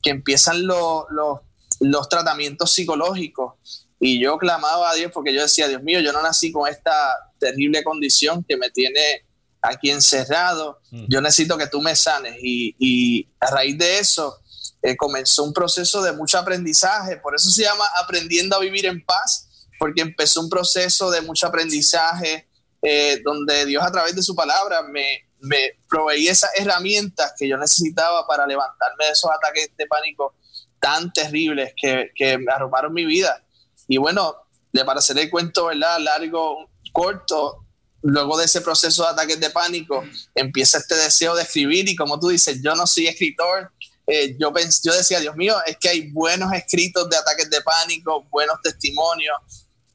[0.01, 1.39] que empiezan los, los,
[1.79, 6.21] los tratamientos psicológicos y yo clamaba a Dios porque yo decía, Dios mío, yo no
[6.21, 6.93] nací con esta
[7.37, 9.25] terrible condición que me tiene
[9.61, 10.79] aquí encerrado.
[10.91, 11.05] Mm.
[11.09, 12.37] Yo necesito que tú me sanes.
[12.41, 14.39] Y, y a raíz de eso
[14.81, 17.17] eh, comenzó un proceso de mucho aprendizaje.
[17.17, 21.47] Por eso se llama Aprendiendo a Vivir en Paz, porque empezó un proceso de mucho
[21.47, 22.47] aprendizaje
[22.81, 27.57] eh, donde Dios a través de su palabra me, me proveía esas herramientas que yo
[27.57, 30.35] necesitaba para levantarme de esos ataques de pánico
[30.79, 33.43] tan terribles que, que me arroparon mi vida.
[33.87, 34.35] Y bueno,
[34.71, 35.99] de para hacer el cuento, ¿verdad?
[35.99, 37.65] Largo, corto,
[38.01, 40.03] luego de ese proceso de ataques de pánico,
[40.35, 43.71] empieza este deseo de escribir y como tú dices, yo no soy escritor,
[44.09, 44.51] eh, yo,
[44.83, 49.37] yo decía, Dios mío, es que hay buenos escritos de ataques de pánico, buenos testimonios,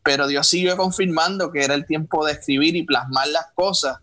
[0.03, 3.99] pero Dios siguió confirmando que era el tiempo de escribir y plasmar las cosas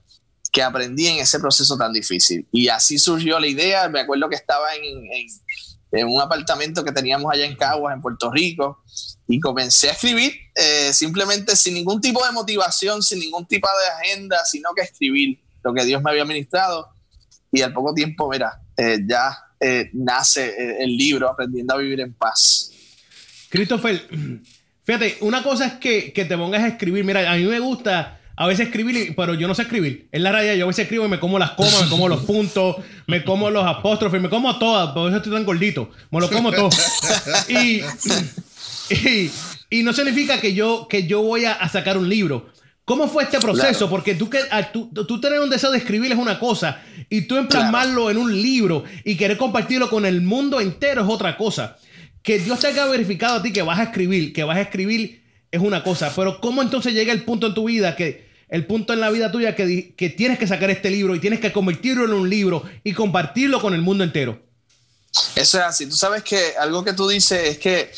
[0.51, 2.47] que aprendí en ese proceso tan difícil.
[2.51, 5.07] Y así surgió la idea, me acuerdo que estaba en
[5.91, 8.82] en un apartamento que teníamos allá en Caguas, en Puerto Rico,
[9.28, 14.09] y comencé a escribir eh, simplemente sin ningún tipo de motivación, sin ningún tipo de
[14.09, 16.89] agenda, sino que escribir lo que Dios me había ministrado.
[17.51, 22.14] Y al poco tiempo, mira, eh, ya eh, nace el libro Aprendiendo a Vivir en
[22.14, 22.72] Paz.
[23.49, 24.01] Christopher,
[24.84, 27.03] fíjate, una cosa es que, que te pongas a escribir.
[27.03, 30.07] Mira, a mí me gusta a veces escribir, pero yo no sé escribir.
[30.12, 32.24] En la raya yo a veces escribo y me como las comas, me como los
[32.24, 35.91] puntos, me como los apóstrofes, me como todas, por eso estoy tan gordito.
[36.09, 36.70] Me lo como todo.
[37.49, 37.82] Y,
[39.70, 42.51] y, no significa que yo, que yo voy a, sacar un libro.
[42.91, 43.89] ¿Cómo fue este proceso?
[43.89, 44.41] Porque tú, que,
[44.73, 48.41] tú, tú, tener un deseo de escribir es una cosa y tú emplasmarlo en un
[48.41, 51.77] libro y querer compartirlo con el mundo entero es otra cosa.
[52.21, 55.23] Que Dios te haya verificado a ti que vas a escribir, que vas a escribir
[55.49, 58.91] es una cosa, pero ¿cómo entonces llega el punto en tu vida que el punto
[58.91, 62.03] en la vida tuya que, que tienes que sacar este libro y tienes que convertirlo
[62.03, 64.37] en un libro y compartirlo con el mundo entero?
[65.37, 65.85] Eso es así.
[65.87, 67.89] Tú sabes que algo que tú dices es que,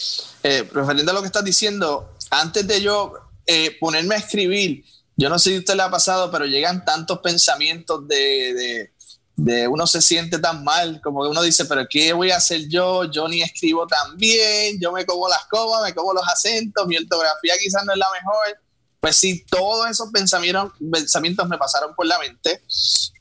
[0.44, 4.84] eh, refiriendo a lo que estás diciendo, antes de yo eh, ponerme a escribir,
[5.16, 8.90] yo no sé si usted le ha pasado, pero llegan tantos pensamientos de,
[9.36, 12.68] de, uno se siente tan mal, como que uno dice, pero ¿qué voy a hacer
[12.68, 13.06] yo?
[13.06, 16.98] Yo ni escribo tan bien, yo me como las comas, me como los acentos, mi
[16.98, 18.60] ortografía quizás no es la mejor.
[19.00, 22.64] Pues sí, todos esos pensamientos, pensamientos me pasaron por la mente,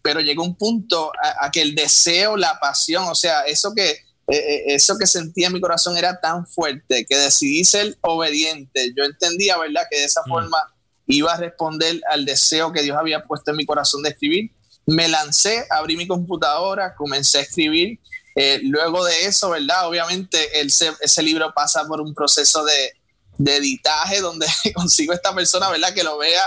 [0.00, 1.10] pero llegó un punto
[1.40, 3.98] a, que el deseo, la pasión, o sea, eso que,
[4.28, 8.92] eh, eh, eso que sentía en mi corazón era tan fuerte que decidí ser obediente.
[8.96, 10.28] Yo entendía, ¿verdad?, que de esa mm.
[10.28, 10.58] forma
[11.06, 14.50] iba a responder al deseo que Dios había puesto en mi corazón de escribir.
[14.86, 17.98] Me lancé, abrí mi computadora, comencé a escribir.
[18.34, 19.88] Eh, luego de eso, ¿verdad?
[19.88, 22.92] Obviamente ese libro pasa por un proceso de,
[23.38, 25.92] de editaje donde consigo esta persona, ¿verdad?
[25.92, 26.42] Que lo vea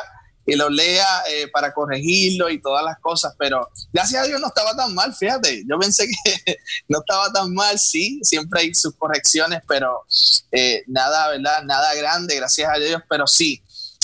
[0.46, 4.48] y lo lea eh, para corregirlo y todas las cosas, pero gracias a Dios no
[4.48, 8.96] estaba tan mal, fíjate, yo pensé que no estaba tan mal, sí, siempre hay sus
[8.96, 10.06] correcciones, pero
[10.52, 11.64] eh, nada, ¿verdad?
[11.64, 13.64] Nada grande, gracias a Dios, pero sí,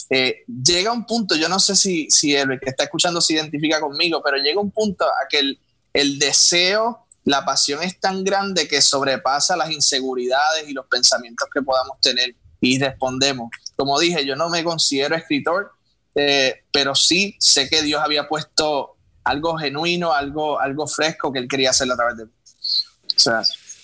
[0.09, 3.79] eh, llega un punto, yo no sé si, si el que está escuchando se identifica
[3.79, 5.59] conmigo, pero llega un punto a que el,
[5.93, 11.61] el deseo, la pasión es tan grande que sobrepasa las inseguridades y los pensamientos que
[11.61, 13.49] podamos tener y respondemos.
[13.75, 15.71] Como dije, yo no me considero escritor,
[16.15, 21.47] eh, pero sí sé que Dios había puesto algo genuino, algo, algo fresco que Él
[21.47, 22.31] quería hacer a través de mí.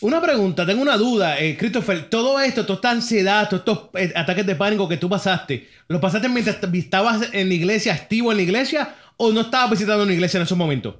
[0.01, 2.09] una pregunta, tengo una duda, eh, Christopher.
[2.09, 6.01] Todo esto, toda esta ansiedad, todos estos eh, ataques de pánico que tú pasaste, ¿los
[6.01, 10.13] pasaste mientras estabas en la iglesia, activo en la iglesia, o no estabas visitando una
[10.13, 10.95] iglesia en esos momentos?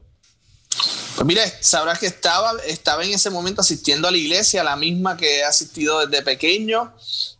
[1.17, 5.17] Pues mire, sabrás que estaba, estaba en ese momento asistiendo a la iglesia, la misma
[5.17, 6.93] que he asistido desde pequeño,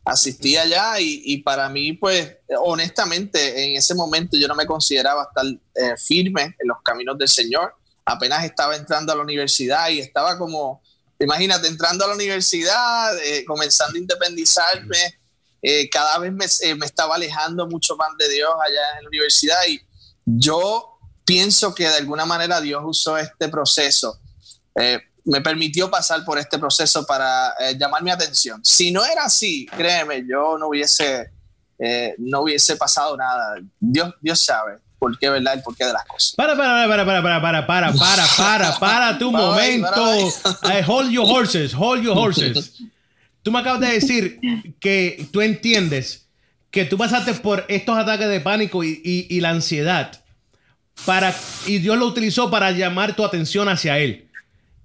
[0.04, 5.46] asistía allá y, para mí, pues, honestamente, en ese momento yo no me consideraba estar
[5.76, 7.76] eh, firme en los caminos del Señor.
[8.04, 10.82] Apenas estaba entrando a la universidad y estaba como,
[11.20, 15.20] imagínate, entrando a la universidad, eh, comenzando a independizarme,
[15.62, 16.48] eh, cada vez me,
[16.78, 19.80] me estaba alejando mucho más de Dios allá en la universidad y
[20.26, 20.97] yo
[21.28, 24.18] pienso que de alguna manera Dios usó este proceso,
[24.80, 28.62] eh, me permitió pasar por este proceso para eh, llamar mi atención.
[28.64, 31.32] Si no era así, créeme, yo no hubiese,
[31.78, 33.58] eh, no hubiese pasado nada.
[33.78, 34.78] Dios, Dios sabe.
[34.98, 35.56] por qué, ¿verdad?
[35.56, 36.34] El porqué de las cosas.
[36.38, 39.92] Para, para, para, para, para, para, para, para, para, para tu momento.
[40.88, 42.74] hold your horses, hold your horses.
[43.44, 44.40] Tú me acabas de decir
[44.80, 46.28] que tú entiendes
[46.72, 50.24] que tú pasaste por estos ataques de pánico y, la ansiedad
[51.06, 51.36] para
[51.66, 54.30] y Dios lo utilizó para llamar tu atención hacia él.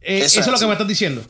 [0.00, 1.24] Eh, eso, es lo que me estás diciendo.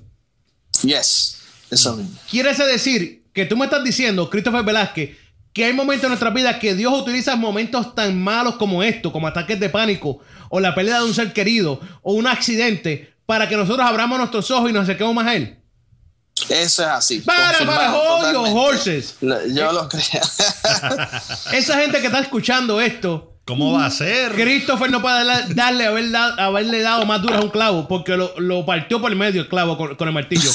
[0.82, 1.38] Yes,
[1.70, 2.18] eso mismo.
[2.30, 5.16] ¿Quieres decir que tú me estás diciendo, Christopher Velázquez,
[5.52, 9.26] que hay momentos en nuestra vida que Dios utiliza momentos tan malos como esto, como
[9.26, 13.56] ataques de pánico, o la pérdida de un ser querido, o un accidente, para que
[13.56, 15.58] nosotros abramos nuestros ojos y nos acerquemos más a Él.
[16.48, 17.20] Eso es así.
[17.20, 19.16] Para, para, hold horses.
[19.20, 20.02] Yo lo creo.
[21.52, 24.32] Esa gente que está escuchando esto, ¿Cómo va a ser?
[24.32, 25.24] Christopher no puede
[25.54, 29.48] darle, haberle dado más duras a un clavo porque lo, partió por el medio el
[29.48, 30.50] clavo con, el martillo.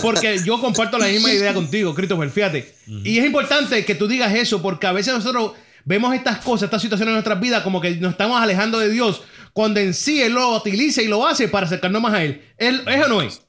[0.00, 2.74] Porque yo comparto la misma idea contigo, Christopher, fíjate.
[2.86, 5.52] Y es importante que tú digas eso porque a veces nosotros
[5.84, 9.20] vemos estas cosas, estas situaciones en nuestras vidas como que nos estamos alejando de Dios
[9.52, 12.42] cuando en sí Él lo utiliza y lo hace para acercarnos más a Él.
[12.56, 13.42] ¿Él ¿Eso no es?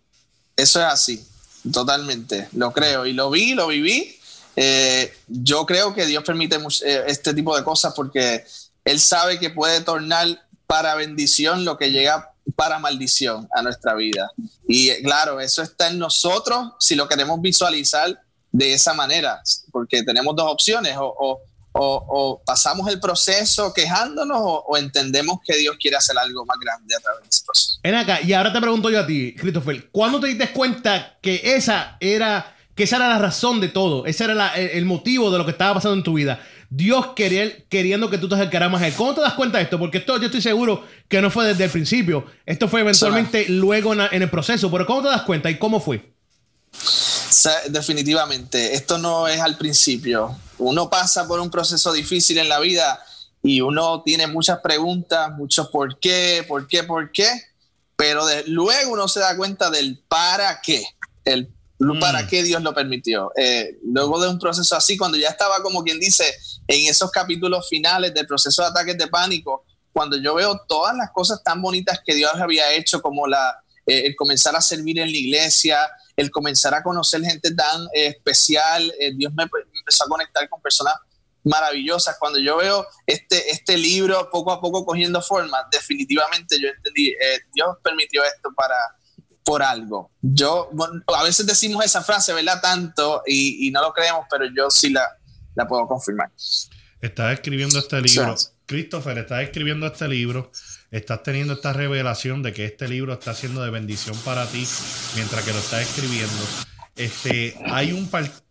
[0.58, 1.26] Eso es así,
[1.72, 2.50] totalmente.
[2.52, 4.18] Lo creo y lo vi, lo viví.
[4.56, 8.44] Eh, yo creo que Dios permite eh, este tipo de cosas porque
[8.86, 10.28] él sabe que puede tornar
[10.68, 14.32] para bendición lo que llega para maldición a nuestra vida.
[14.68, 18.20] Y claro, eso está en nosotros si lo queremos visualizar
[18.52, 21.42] de esa manera, porque tenemos dos opciones, o,
[22.46, 27.24] pasamos el proceso quejándonos o, entendemos que Dios quiere hacer algo más grande a través
[27.24, 27.80] de ese proceso.
[27.82, 31.56] Ven acá, y ahora te pregunto yo a ti, Christopher, ¿cuándo te diste cuenta que
[31.56, 34.06] esa era, que esa era la razón de todo?
[34.06, 36.40] Ese era el motivo de lo que estaba pasando en tu vida.
[36.76, 38.96] Dios queriendo que tú te acercaras más a Él.
[38.96, 39.78] ¿Cómo te das cuenta de esto?
[39.78, 42.26] Porque esto yo estoy seguro que no fue desde el principio.
[42.48, 44.72] Esto fue eventualmente luego en, el proceso.
[44.72, 46.12] Pero ¿cómo te das cuenta y cómo fue?
[47.70, 50.36] definitivamente, esto no es al principio.
[50.58, 53.04] Uno pasa por un proceso difícil en la vida
[53.44, 57.28] y uno tiene muchas preguntas, muchos por qué, por qué, por qué,
[57.96, 60.84] pero luego uno se da cuenta del para qué,
[61.26, 61.50] el
[62.00, 62.28] para mm.
[62.28, 63.32] qué Dios lo permitió.
[63.36, 66.26] Eh, luego de un proceso así, cuando ya estaba como quien dice
[66.68, 71.12] en esos capítulos finales del proceso de ataques de pánico, cuando yo veo todas las
[71.12, 75.12] cosas tan bonitas que Dios había hecho, como la, eh, el comenzar a servir en
[75.12, 75.78] la iglesia,
[76.16, 80.94] el comenzar a conocer gente tan eh, especial, Dios me, empezó a conectar con personas
[81.44, 82.18] maravillosas.
[82.20, 87.14] Cuando yo veo este, este libro poco a poco cogiendo forma, definitivamente yo entendí,
[87.54, 88.76] Dios permitió esto para,
[89.44, 90.12] por algo.
[90.22, 90.70] Yo,
[91.08, 92.62] a veces decimos esa frase, ¿verdad?
[92.62, 95.08] Tanto y, no lo creemos, pero yo sí la,
[95.56, 96.32] la puedo confirmar.
[97.02, 98.36] Estás escribiendo este libro.
[98.66, 100.52] Christopher, estás escribiendo este libro.
[100.90, 104.66] Estás teniendo esta revelación de que este libro está siendo de bendición para ti
[105.16, 106.44] mientras que lo estás escribiendo.
[106.96, 108.10] Este, hay un,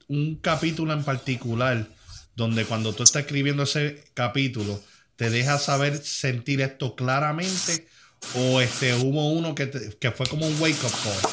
[0.09, 1.87] un capítulo en particular
[2.35, 4.81] donde cuando tú estás escribiendo ese capítulo,
[5.17, 7.87] te deja saber sentir esto claramente
[8.35, 9.67] o este hubo uno que,
[10.15, 11.33] fue como un wake up call.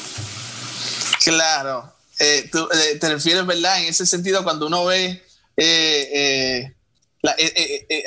[1.24, 3.82] Claro, eh, tú, eh, te refieres, ¿verdad?
[3.82, 5.22] En ese sentido, cuando uno ve
[5.56, 6.72] eh,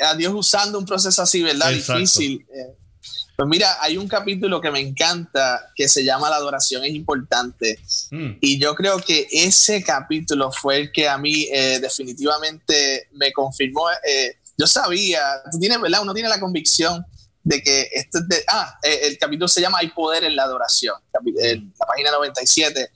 [0.02, 1.70] a Dios usando un proceso así, ¿verdad?
[1.70, 2.44] Difícil.
[3.36, 7.80] pues mira, hay un capítulo que me encanta que se llama La adoración es importante.
[8.10, 8.32] Mm.
[8.40, 11.48] Y yo creo que ese capítulo fue el que a mí
[11.80, 13.86] definitivamente me confirmó.
[14.56, 15.20] yo sabía,
[15.50, 16.02] tú tienes, ¿verdad?
[16.02, 17.04] Uno tiene la convicción
[17.44, 20.96] de que este de, ah, eh, el capítulo se llama Hay poder en la adoración,
[21.12, 22.90] la página 97.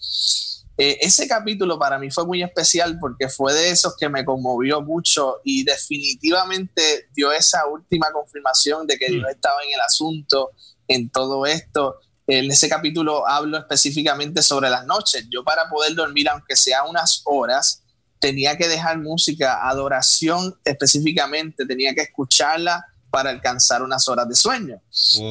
[0.81, 4.81] Eh, ese capítulo para mí fue muy especial porque fue de esos que me conmovió
[4.81, 9.31] mucho y definitivamente dio esa última confirmación de que Dios mm.
[9.31, 10.53] estaba en el asunto,
[10.87, 11.97] en todo esto.
[12.27, 15.27] En ese capítulo hablo específicamente sobre las noches.
[15.31, 17.83] Yo para poder dormir, aunque sea unas horas,
[18.21, 24.81] tenía que dejar música, adoración específicamente, tenía que escucharla para alcanzar unas horas de sueño.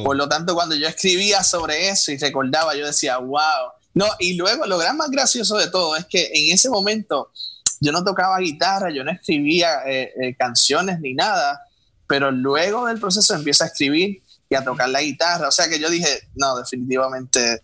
[0.04, 3.72] Por lo tanto, cuando yo escribía sobre eso y recordaba, yo decía, wow.
[3.94, 7.30] No, y luego lo gran más gracioso de todo es que en ese momento
[7.80, 11.60] yo no tocaba guitarra, yo no escribía eh, eh, canciones ni nada,
[12.06, 15.48] pero luego del proceso empiezo a escribir y a tocar la guitarra.
[15.48, 17.62] O sea que yo dije, no, definitivamente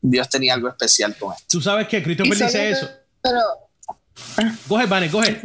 [0.00, 1.46] Dios tenía algo especial con esto.
[1.48, 2.88] Tú sabes que Cristo me dice eso.
[3.22, 3.40] Pero...
[4.68, 5.40] Coge, Vane, coge.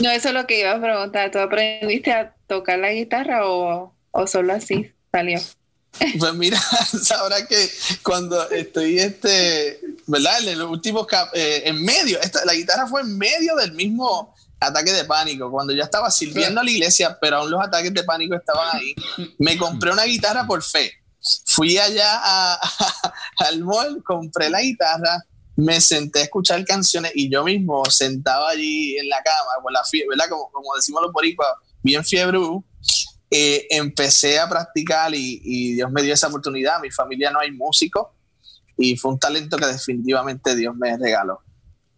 [0.00, 1.30] No, eso es lo que iba a preguntar.
[1.30, 3.94] ¿Tú aprendiste a tocar la guitarra o,
[4.26, 5.40] solo así salió?
[6.18, 6.60] Pues mira,
[7.02, 7.70] sabrá que
[8.02, 10.46] cuando estoy, este, ¿verdad?
[10.46, 14.92] En los últimos, eh, en medio, esta, la guitarra fue en medio del mismo ataque
[14.92, 18.34] de pánico, cuando ya estaba sirviendo a la iglesia, pero aún los ataques de pánico
[18.34, 18.94] estaban ahí.
[19.38, 20.92] Me compré una guitarra por fe.
[21.46, 22.54] Fui allá
[23.38, 25.24] al mall, compré la guitarra,
[25.56, 29.82] me senté a escuchar canciones y yo mismo sentaba allí en la cama, con la
[29.84, 30.28] fiebre, ¿verdad?
[30.28, 31.48] Como, como decimos los boricuas,
[31.82, 32.38] bien fiebre,
[33.30, 36.80] eh, empecé a practicar y, Dios me dio esa oportunidad.
[36.80, 38.08] Mi familia no hay músicos
[38.76, 41.40] y fue un talento que definitivamente Dios me regaló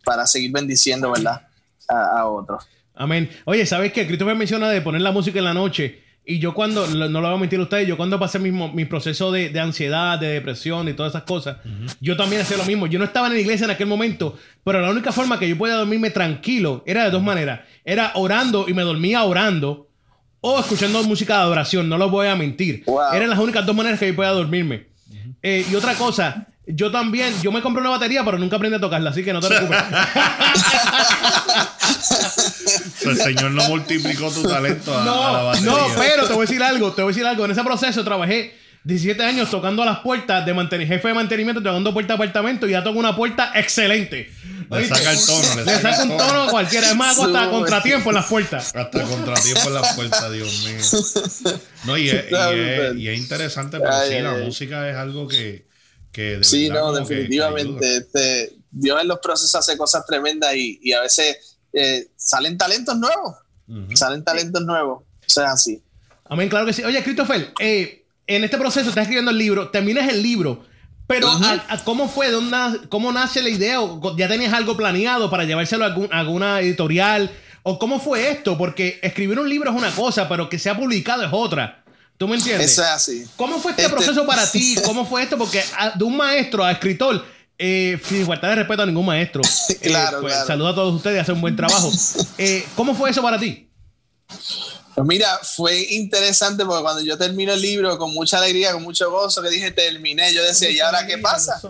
[0.05, 1.43] para seguir bendiciendo, ¿verdad?
[1.89, 2.65] A, otros.
[2.95, 3.31] Amén.
[3.45, 4.07] Oye, ¿sabes qué?
[4.07, 6.03] Christopher menciona de poner la música en la noche.
[6.31, 8.85] Y yo cuando, no lo voy a mentir a ustedes, yo cuando pasé mi, mi
[8.85, 11.57] proceso de, de, ansiedad, de depresión y todas esas cosas,
[12.03, 12.87] yo también hacía lo mismo.
[12.87, 15.57] Yo no estaba en la iglesia en aquel momento, pero la única forma que yo
[15.57, 17.61] podía dormirme tranquilo era de dos maneras.
[17.83, 19.89] Era orando y me dormía orando
[20.43, 22.85] o escuchando música de adoración, no lo voy a mentir.
[23.14, 24.89] Eran las únicas dos maneras que yo podía dormirme.
[25.43, 28.81] Eh, y otra cosa, yo también, yo me compré una batería, pero nunca aprendí a
[28.81, 29.79] tocarla, así que no te preocupes.
[33.05, 35.71] el Señor no multiplicó tu talento a, no, la batería.
[35.71, 37.45] No, pero te voy a decir algo, te voy a decir algo.
[37.47, 38.55] En ese proceso trabajé
[38.85, 42.69] 17 años tocando a las puertas de mantenimiento, jefe de mantenimiento, tocando puerta a apartamento
[42.69, 44.31] y ya toco una puerta excelente.
[44.71, 45.64] Le saca el tono.
[45.64, 46.91] Le, saca un tono a cualquiera.
[46.91, 48.75] Es más, hasta contratiempo en las puertas.
[48.75, 51.61] Hasta contratiempo en las puertas, Dios mío.
[51.85, 52.27] No, y es,
[52.97, 55.68] y es, interesante, pero sí, la música es algo que.
[56.19, 57.99] Que sí, no, definitivamente.
[57.99, 62.97] este, Dios en los procesos hace cosas tremendas y, y a veces eh, salen talentos
[62.97, 63.37] nuevos.
[63.95, 65.05] Salen talentos nuevos.
[65.05, 65.81] O sea, así.
[66.25, 66.83] Amén, claro que sí.
[66.83, 70.64] Oye, Christopher, eh, en este proceso estás escribiendo el libro, terminas el libro.
[71.07, 71.29] Pero,
[71.85, 72.33] ¿cómo fue?
[72.33, 73.79] ¿Dónde, ¿Cómo nace la idea?
[74.16, 77.31] ¿Ya tenías algo planeado para llevárselo a, alguna editorial?
[77.62, 78.59] ¿O cómo fue esto?
[78.59, 81.85] Porque escribir un libro es una cosa, pero que sea publicado es otra.
[82.19, 82.73] ¿Tú me entiendes?
[82.73, 83.27] Eso es así.
[83.37, 84.77] ¿Cómo fue este, este proceso para ti?
[84.85, 85.39] ¿Cómo fue esto?
[85.39, 85.64] Porque
[85.95, 87.25] de un maestro a escritor,
[87.57, 89.41] eh, sin falta de respeto a ningún maestro.
[89.83, 91.91] claro, eh, pues, Saludo a todos ustedes, hacen un buen trabajo.
[92.39, 93.71] Eh, ¿Cómo fue eso para ti?
[94.95, 99.11] Pues mira, fue interesante porque cuando yo termino el libro con mucha alegría, con mucho
[99.11, 101.61] gozo, que dije terminé, yo decía, ¿y ahora qué pasa?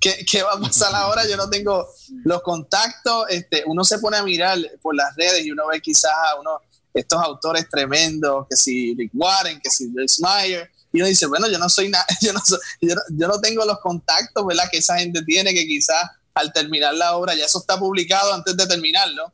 [0.00, 1.26] ¿Qué, ¿Qué, va a pasar ahora?
[1.28, 1.88] Yo no tengo
[2.24, 3.26] los contactos.
[3.28, 6.60] Este, uno se pone a mirar por las redes y uno ve quizás a uno,
[7.00, 11.48] estos autores tremendos, que si Rick Warren, que si Joyce Meyer, y uno dice, bueno,
[11.48, 12.40] yo no soy nada, yo, no
[12.80, 14.64] yo, yo no tengo los contactos, ¿verdad?
[14.70, 18.56] Que esa gente tiene, que quizás al terminar la obra, ya eso está publicado antes
[18.56, 19.32] de terminarlo.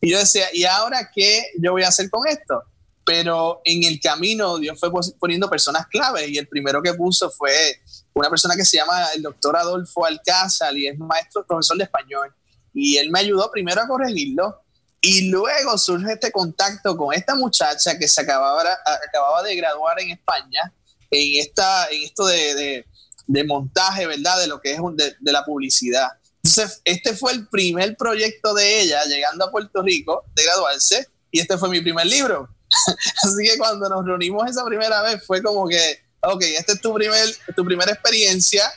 [0.00, 2.62] Y yo decía, ¿y ahora qué yo voy a hacer con esto?
[3.04, 7.80] pero en el camino Dios fue poniendo personas claves y el primero que puso fue
[8.14, 12.32] una persona que se llama el doctor Adolfo Alcázar y es maestro, profesor de español.
[12.74, 14.61] Y él me ayudó primero a corregirlo
[15.04, 18.62] y luego surge este contacto con esta muchacha que se acababa,
[19.08, 20.72] acababa de graduar en España
[21.10, 22.86] en, esta, en esto de,
[23.26, 24.38] de, montaje, ¿verdad?
[24.38, 26.08] De lo que es de, de la publicidad.
[26.44, 31.40] Entonces, este fue el primer proyecto de ella llegando a Puerto Rico de graduarse y
[31.40, 32.48] este fue mi primer libro.
[33.22, 36.94] Así que cuando nos reunimos esa primera vez fue como que, ok, esta es tu,
[36.94, 38.72] primer, tu primera experiencia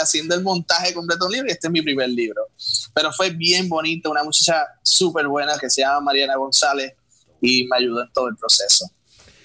[0.00, 2.48] haciendo el montaje completo de un libro y este es mi primer libro.
[2.94, 6.94] Pero fue bien bonito, una muchacha súper buena que se llama Mariana González
[7.40, 8.90] y me ayudó en todo el proceso.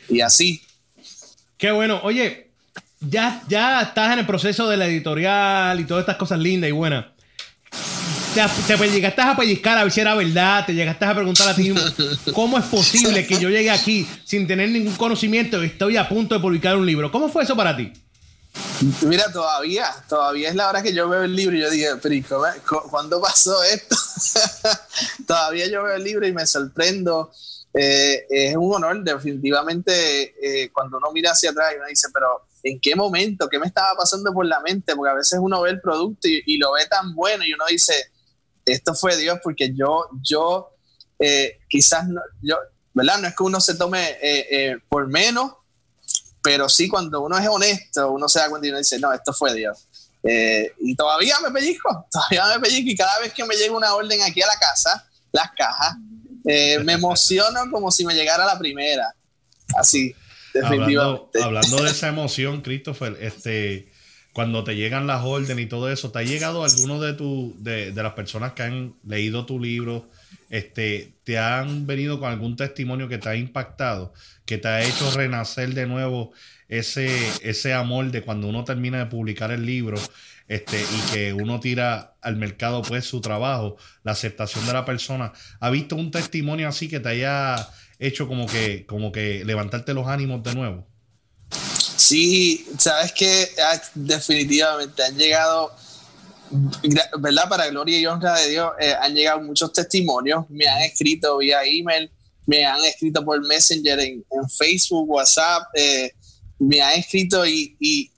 [0.09, 0.61] Y así.
[1.57, 2.01] Qué bueno.
[2.03, 2.51] Oye,
[2.99, 6.73] ya, ya estás en el proceso de la editorial y todas estas cosas lindas y
[6.73, 7.05] buenas
[8.67, 11.73] te, llegaste a pellizcar a ver si era verdad, te llegaste a preguntar a ti
[12.33, 16.35] cómo es posible que yo llegue aquí sin tener ningún conocimiento y estoy a punto
[16.35, 17.11] de publicar un libro.
[17.11, 17.93] ¿Cómo fue eso para ti?
[19.03, 22.15] Mira, todavía, todavía es la hora que yo veo el libro y yo dije, pero
[22.89, 23.95] ¿cuándo pasó esto?
[25.27, 27.31] todavía yo veo el libro y me sorprendo.
[27.73, 32.47] Eh, es un honor, definitivamente, eh, cuando uno mira hacia atrás y uno dice, pero
[32.63, 33.49] ¿en qué momento?
[33.49, 34.95] ¿Qué me estaba pasando por la mente?
[34.95, 38.11] Porque a veces uno ve el producto y lo ve tan bueno y uno dice,
[38.65, 40.69] esto fue Dios porque yo, yo
[41.19, 42.57] eh, quizás, no, yo,
[42.93, 43.19] ¿verdad?
[43.19, 44.17] No es que uno se tome
[44.87, 45.51] por menos,
[46.45, 49.33] pero sí cuando uno es honesto, uno se da cuenta y uno dice, no, esto
[49.33, 49.87] fue Dios.
[50.79, 54.21] y todavía me pellizco, todavía me pellizco y cada vez que me llega una orden
[54.21, 55.95] aquí a la casa, las cajas,
[56.43, 59.11] me emociono como si me llegara la primera.
[59.75, 60.13] Así,
[60.53, 61.41] definitivamente.
[61.41, 63.91] Hablando, de esa emoción, Christopher, este
[64.31, 67.91] cuando te llegan las órdenes y todo eso, ¿te ha llegado alguno de, tu, de,
[67.93, 70.09] las personas que han leído tu libro,
[70.49, 74.13] este, te han venido con algún testimonio que te ha impactado,
[74.45, 76.31] que te ha hecho renacer de nuevo
[76.69, 77.09] ese,
[77.41, 79.97] ese amor de cuando uno termina de publicar el libro
[80.47, 85.33] este, y que uno tira al mercado pues su trabajo, la aceptación de la persona?
[85.59, 87.69] ¿Ha visto un testimonio así que te haya
[87.99, 90.87] hecho como que, como que levantarte los ánimos de nuevo?
[91.49, 95.75] Sí, sabes que ah, definitivamente han llegado,
[97.19, 97.49] ¿verdad?
[97.49, 101.59] Para gloria y honra de Dios, eh, han llegado muchos testimonios, me han escrito vía
[101.63, 102.09] email,
[102.45, 104.23] me han escrito por Messenger en,
[104.57, 106.11] Facebook, WhatsApp, eh,
[106.59, 108.11] me han escrito y, y,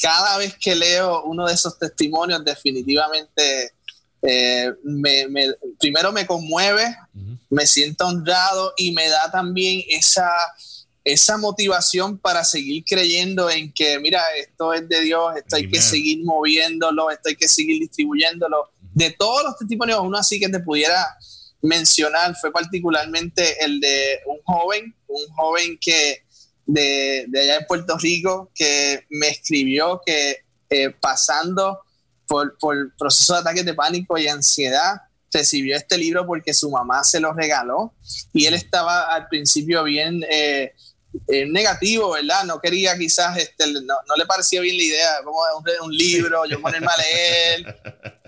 [0.00, 3.72] cada vez que leo uno de esos testimonios, definitivamente
[4.22, 5.26] eh, me,
[5.78, 6.96] primero me conmueve,
[7.50, 10.26] me siento honrado y me da también esa
[11.06, 15.80] esa motivación para seguir creyendo en que, mira, esto es de Dios, esto hay que
[15.80, 18.72] seguir moviéndolo, esto hay que seguir distribuyéndolo.
[18.92, 21.06] De todos los testimonios, uno así que te pudiera
[21.62, 26.24] mencionar fue particularmente el de un joven, un joven que
[26.66, 30.38] de, allá de Puerto Rico, que me escribió que
[30.68, 31.82] eh, pasando
[32.26, 35.02] por, por proceso de ataques de pánico y ansiedad,
[35.32, 37.94] recibió este libro porque su mamá se lo regaló
[38.32, 40.72] y él estaba al principio bien eh,
[41.28, 42.44] eh, negativo, ¿verdad?
[42.44, 46.44] No quería quizás, este, no, no, le parecía bien la idea, como un, un libro,
[46.46, 47.82] yo ponerme a leer,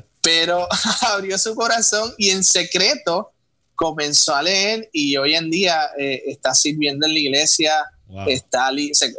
[0.22, 0.66] pero
[1.03, 3.32] abrió su corazón y en secreto
[3.74, 7.72] comenzó a leer y hoy en día eh, está sirviendo en la iglesia,
[8.26, 8.70] está,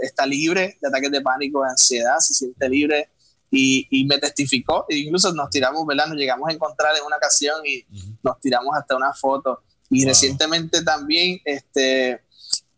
[0.01, 3.09] está libre de ataques de pánico, de ansiedad, se siente libre
[3.51, 6.07] y, y, me testificó, e incluso nos tiramos, ¿verdad?
[6.07, 7.85] Nos llegamos a encontrar en una ocasión y
[8.21, 9.63] nos tiramos hasta una foto.
[9.89, 12.21] Y recientemente también, este,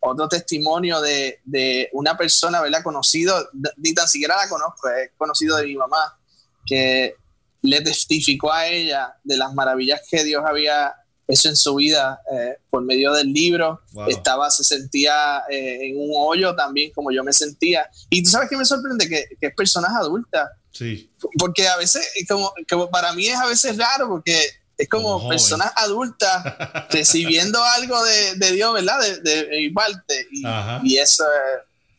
[0.02, 2.82] otro testimonio de, de, una persona, ¿verdad?
[2.82, 3.34] Conocido,
[3.76, 6.18] ni tan siquiera la conozco, es conocido de mi mamá,
[6.66, 7.14] que
[7.62, 10.92] le testificó a ella de las maravillas que Dios había
[11.28, 13.80] hecho en su vida eh, por medio del libro.
[14.08, 17.88] Estaba, se sentía eh, en un hoyo también, como yo me sentía.
[18.10, 21.10] Y tú sabes que me sorprende que, que es personas adultas Sí.
[21.38, 24.34] Porque a veces, como, como, para mí es a veces raro, porque
[24.82, 26.42] es como, personas adultas
[26.90, 29.00] recibiendo algo de, de, Dios, ¿verdad?
[29.00, 30.26] De, de, parte.
[30.32, 30.42] Y,
[30.82, 31.22] y eso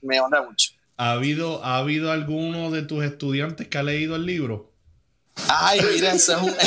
[0.01, 0.71] me honra mucho.
[0.97, 4.69] ¿Ha habido, ¿Ha habido alguno de tus estudiantes que ha leído el libro?
[5.47, 6.49] Ay, mira, eso es un,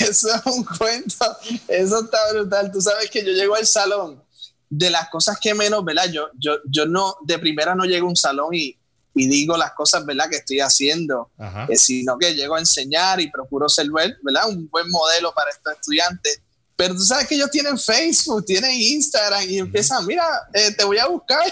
[0.00, 1.36] eso es un cuento.
[1.68, 2.72] Eso está brutal.
[2.72, 4.24] Tú sabes que yo llego al salón
[4.70, 6.10] de las cosas que menos, ¿verdad?
[6.10, 8.78] Yo, yo, yo no, de primera no llego a un salón y,
[9.14, 11.30] y digo las cosas, ¿verdad?, que estoy haciendo,
[11.68, 15.74] eh, sino que llego a enseñar y procuro ser, ¿verdad?, un buen modelo para estos
[15.74, 16.40] estudiantes.
[16.76, 20.98] Pero tú sabes que ellos tienen Facebook, tienen Instagram y empiezan, mira, eh, te voy
[20.98, 21.42] a buscar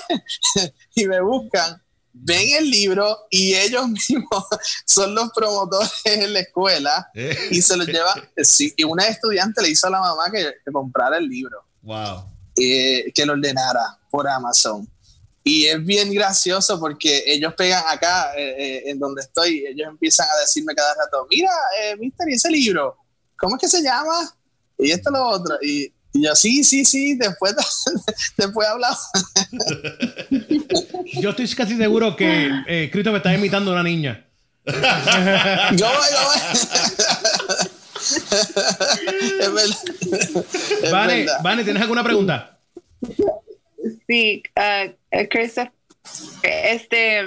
[0.95, 1.81] y me buscan,
[2.13, 4.45] ven el libro y ellos mismos
[4.87, 7.11] son los promotores en la escuela
[7.51, 8.29] y se los llevan.
[8.43, 11.65] Sí, y una estudiante le hizo a la mamá que, comprara el libro.
[11.83, 12.25] Wow.
[12.57, 14.89] Eh, que lo ordenara por Amazon.
[15.43, 20.27] Y es bien gracioso porque ellos pegan acá, eh, eh, en donde estoy, ellos empiezan
[20.29, 21.51] a decirme cada rato, mira,
[21.83, 22.97] eh, mister, ¿y ese libro?
[23.39, 24.35] ¿Cómo es que se llama?
[24.79, 25.57] Y esto lo otro.
[25.63, 27.55] Y, yo, sí, sí, sí, después,
[28.37, 28.99] después hablamos.
[31.21, 34.27] yo estoy casi seguro que eh, Cristo me está imitando a una niña.
[34.67, 34.89] yo voy,
[35.77, 35.87] yo
[36.27, 36.39] voy.
[39.41, 39.53] es
[40.93, 41.41] verdad.
[41.43, 42.59] Vane, ¿tienes alguna pregunta?
[44.11, 44.93] Sí, uh,
[45.31, 45.71] Christopher,
[46.43, 47.23] este,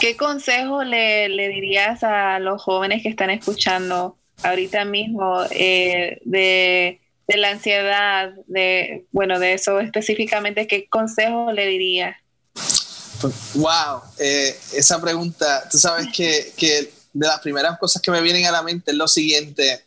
[0.00, 7.00] ¿qué consejo le, le, dirías a los jóvenes que están escuchando ahorita mismo eh, de,
[7.26, 12.16] de, la ansiedad, de, bueno, de eso específicamente, qué consejo le dirías?
[13.54, 18.44] Wow, eh, esa pregunta, tú sabes que, que de las primeras cosas que me vienen
[18.44, 19.86] a la mente es lo siguiente,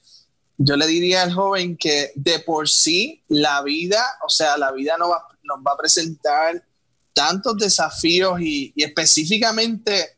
[0.57, 4.97] yo le diría al joven que de por sí la vida, o sea, la vida
[4.97, 6.63] no va, nos va a presentar
[7.13, 10.17] tantos desafíos y, específicamente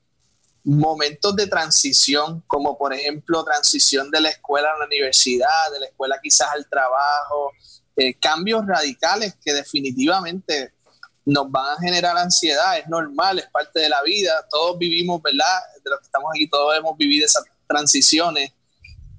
[0.64, 5.86] momentos de transición, como por ejemplo transición de la escuela a la universidad, de la
[5.88, 7.52] escuela quizás al trabajo,
[7.96, 10.74] eh, cambios radicales que definitivamente
[11.26, 15.60] nos van a generar ansiedad, es normal, es parte de la vida, todos vivimos, ¿verdad?
[15.84, 18.52] De los que estamos aquí, todos hemos vivido esas transiciones.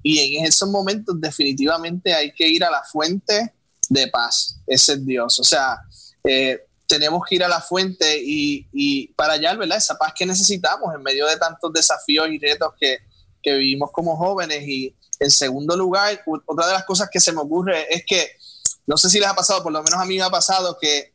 [0.03, 3.53] Y en esos momentos definitivamente hay que ir a la fuente
[3.89, 5.81] de paz, ese es Dios, o sea,
[6.27, 9.77] eh, tenemos que ir a la fuente y, para hallar ¿verdad?
[9.77, 12.99] esa paz que necesitamos en medio de tantos desafíos y retos que,
[13.43, 14.63] que vivimos como jóvenes.
[14.67, 18.31] Y en segundo lugar, otra de las cosas que se me ocurre es que,
[18.85, 21.13] no sé si les ha pasado, por lo menos a mí me ha pasado que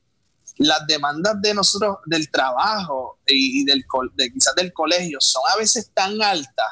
[0.59, 3.85] las demandas de nosotros del trabajo y, del,
[4.15, 6.67] de quizás del colegio son a veces tan altas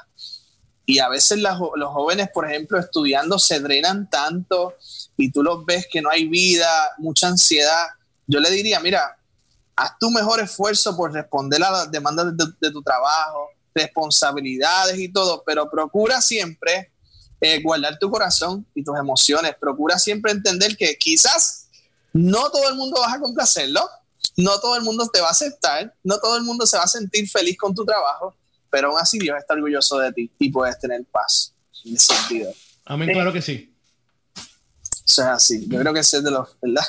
[0.84, 4.74] y a veces los jóvenes, por ejemplo, estudiando se drenan tanto
[5.16, 7.86] y tú los ves que no hay vida, mucha ansiedad
[8.30, 9.18] yo le diría, mira,
[9.74, 15.42] haz tu mejor esfuerzo por responder a las demandas de, tu trabajo, responsabilidades y todo,
[15.44, 16.92] pero procura siempre
[17.40, 19.56] eh, guardar tu corazón y tus emociones.
[19.60, 21.66] Procura siempre entender que quizás
[22.12, 23.88] no todo el mundo vas a complacerlo,
[24.36, 26.88] no todo el mundo te va a aceptar, no todo el mundo se va a
[26.88, 28.34] sentir feliz con tu trabajo,
[28.70, 31.52] pero aún así Dios está orgulloso de ti y puedes tener paz
[31.84, 32.52] en ese sentido.
[32.84, 33.74] Amén, claro que sí.
[34.36, 35.66] O sea, así.
[35.66, 36.84] Yo creo que ese es de los, ¿verdad?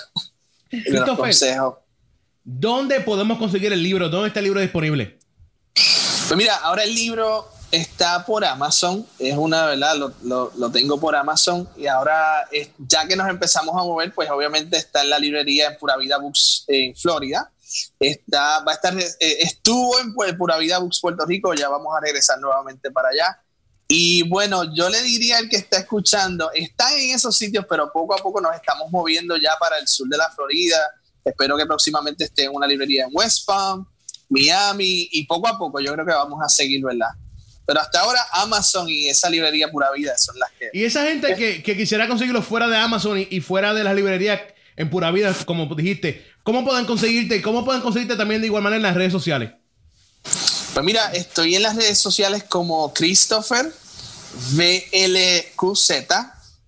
[2.44, 4.10] ¿Dónde podemos conseguir el libro?
[4.10, 5.20] ¿Dónde está el libro disponible?
[6.28, 11.16] Pues mira, ahora el libro está por Amazon, es una verdad, lo, lo, tengo por
[11.16, 12.48] Amazon y ahora
[12.78, 16.18] ya que nos empezamos a mover, pues obviamente está en la librería en Pura Vida
[16.18, 17.52] Books en Florida.
[18.00, 22.02] Está, va a estar, eh, estuvo en Pura Vida Books Puerto Rico, ya vamos a
[22.02, 23.42] regresar nuevamente para allá.
[23.94, 28.14] Y bueno, yo le diría al que está escuchando, está en esos sitios, pero poco
[28.14, 30.78] a poco nos estamos moviendo ya para el sur de la Florida.
[31.26, 33.86] Espero que próximamente esté en una librería en West Palm,
[34.30, 37.10] Miami, y poco a poco yo creo que vamos a seguir, ¿verdad?
[37.66, 40.70] Pero hasta ahora Amazon y esa librería Pura Vida son las que...
[40.72, 44.40] Y esa gente que, quisiera conseguirlo fuera de Amazon y, fuera de las librerías
[44.78, 48.64] en Pura Vida, como dijiste, ¿cómo pueden conseguirte y cómo pueden conseguirte también de igual
[48.64, 49.52] manera en las redes sociales?
[50.74, 53.74] Pues mira, estoy en las redes sociales como Christopher
[54.54, 55.92] VLQZ,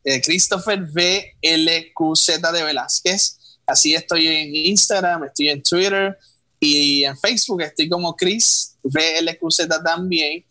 [0.03, 3.37] eh, Christopher VLQZ de Velázquez.
[3.65, 6.17] Así estoy en Instagram, estoy en Twitter
[6.59, 10.45] y en Facebook estoy como Chris VLQZ también.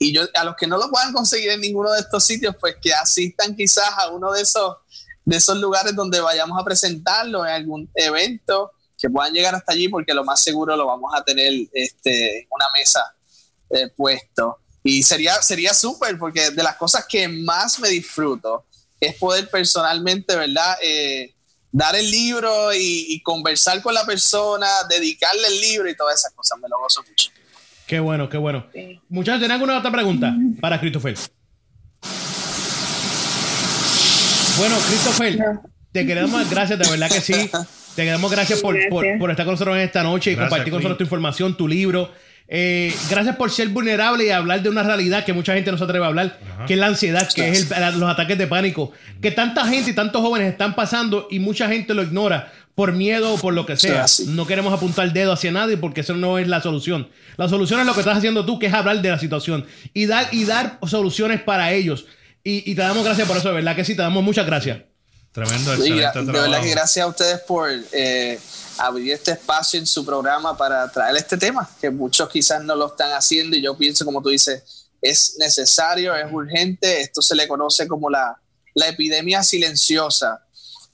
[0.00, 2.74] Y yo, a los que no lo puedan conseguir en ninguno de estos sitios, pues
[2.82, 4.78] que asistan quizás a uno de esos,
[5.24, 9.88] de esos lugares donde vayamos a presentarlo en algún evento, que puedan llegar hasta allí,
[9.88, 13.14] porque lo más seguro lo vamos a tener este, en una mesa
[13.70, 14.58] eh, puesto.
[14.82, 18.66] Y sería sería súper, porque de las cosas que más me disfruto
[19.00, 20.76] es poder personalmente, ¿verdad?
[20.82, 21.34] Eh,
[21.72, 26.32] dar el libro y, y, conversar con la persona, dedicarle el libro y todas esas
[26.32, 26.58] cosas.
[26.60, 27.30] Me lo gozo mucho.
[27.86, 28.66] Qué bueno, qué bueno.
[29.08, 31.16] Muchachos, ¿tienen alguna otra pregunta para Christopher?
[34.56, 35.60] Bueno, Christopher,
[35.92, 37.50] te queremos dar gracias, de verdad que sí.
[37.96, 40.98] Te queremos gracias por, por, estar con nosotros en esta noche y compartir con nosotros
[40.98, 42.12] tu información, tu libro.
[42.48, 45.84] Eh, gracias por ser vulnerable y hablar de una realidad que mucha gente no se
[45.84, 49.66] atreve a hablar, que es la ansiedad, que es los ataques de pánico, que tanta
[49.66, 53.54] gente y tantos jóvenes están pasando y mucha gente lo ignora por miedo o por
[53.54, 54.04] lo que sea.
[54.26, 57.08] No queremos apuntar el dedo hacia nadie porque eso no es la solución.
[57.38, 60.04] La solución es lo que estás haciendo tú, que es hablar de la situación y
[60.04, 62.04] dar, y dar soluciones para ellos.
[62.44, 64.78] Y, te damos gracias por eso, de verdad que sí, te damos muchas gracias.
[65.36, 68.40] Tremendo, excelente De verdad que gracias a ustedes por eh,
[68.78, 72.86] abrir este espacio en su programa para traer este tema, que muchos quizás no lo
[72.86, 77.02] están haciendo y yo pienso, como tú dices, es necesario, es urgente.
[77.02, 78.40] Esto se le conoce como la,
[78.72, 80.42] la epidemia silenciosa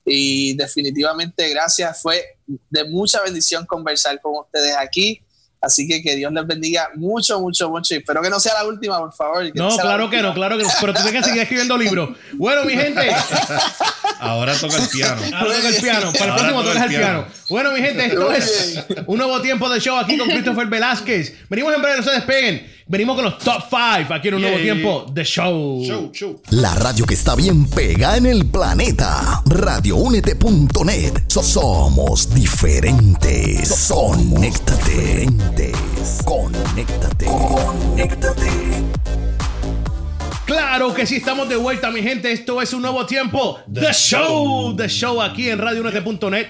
[0.04, 2.36] y definitivamente gracias, fue
[2.68, 5.22] de mucha bendición conversar con ustedes aquí.
[5.62, 7.94] Así que que Dios les bendiga mucho, mucho, mucho.
[7.94, 9.44] Y espero que no sea la última, por favor.
[9.54, 10.70] no, claro que no, claro que no.
[10.80, 12.10] Pero tú tienes que seguir escribiendo libros.
[12.32, 13.14] Bueno, mi gente.
[14.18, 15.22] Ahora toca el piano.
[15.36, 16.12] Ahora toca el piano.
[16.12, 17.26] Para el próximo toca el piano.
[17.48, 21.32] Bueno, mi gente, esto es un nuevo tiempo de show aquí con Christopher Velázquez.
[21.48, 22.81] Venimos en breve, no se despeguen.
[22.92, 25.82] Venimos con los top 5 aquí en un nuevo tiempo de show.
[25.82, 26.10] show.
[26.12, 29.42] Show, La radio que está bien pega en el planeta.
[29.46, 31.14] Radioúnete.net.
[31.28, 33.88] somos diferentes.
[33.88, 35.26] Conéctate.
[36.22, 37.24] Conéctate.
[37.24, 38.50] Conéctate.
[40.44, 42.30] Claro que sí, estamos de vuelta, mi gente.
[42.30, 43.58] Esto es un nuevo tiempo.
[43.72, 44.76] The, show.
[44.76, 46.48] The Show aquí en radioúnete.net.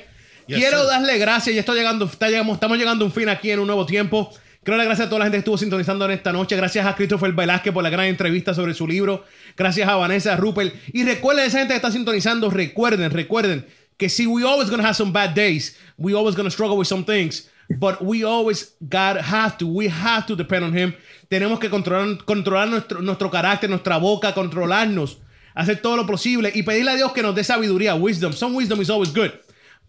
[0.48, 1.54] Quiero darle gracias.
[1.54, 4.32] Ya estoy llegando, está, estamos llegando a un fin aquí en un nuevo tiempo.
[4.64, 6.54] Quiero darle gracias a toda la gente que estuvo sintonizando en esta noche.
[6.54, 9.24] Gracias a Christopher Velázquez por la gran entrevista sobre su libro.
[9.56, 10.72] Gracias a Vanessa Rupert.
[10.92, 14.94] Y recuerden, esa gente que está sintonizando, recuerden, recuerden que si we always gonna have
[14.94, 19.58] some bad days, we always gonna struggle with some things, but we always God have
[19.58, 20.94] to, we have to depend on Him.
[21.28, 25.18] Tenemos que controlar, controlar nuestro, nuestro carácter, nuestra boca, controlarnos,
[25.56, 28.32] hacer todo lo posible y pedirle a Dios que nos dé sabiduría, wisdom.
[28.32, 29.32] Some wisdom is always good.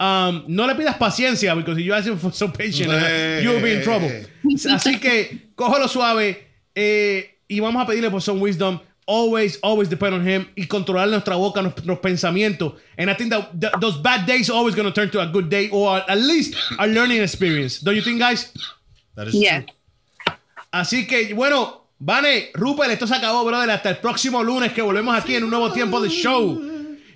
[0.04, 2.92] Um, no le pidas paciencia, porque si you ask him for some patience,
[3.42, 4.10] you'll be in trouble.
[4.70, 6.46] Así que cógelo suave
[6.76, 8.82] eh, y vamos a pedirle por some wisdom.
[9.06, 12.74] Always, always depend on him y controlar nuestra boca, nuestros pensamientos.
[12.98, 15.50] And I think that, those bad days are always going to turn to a good
[15.50, 17.80] day or at least a learning experience.
[17.80, 18.52] Don't you think, guys?
[19.16, 19.64] That is yeah.
[20.74, 23.72] Así que, bueno, Vane, Rupert, esto se acabó, brother.
[23.72, 26.62] Hasta el próximo lunes que volvemos aquí en un nuevo tiempo de show.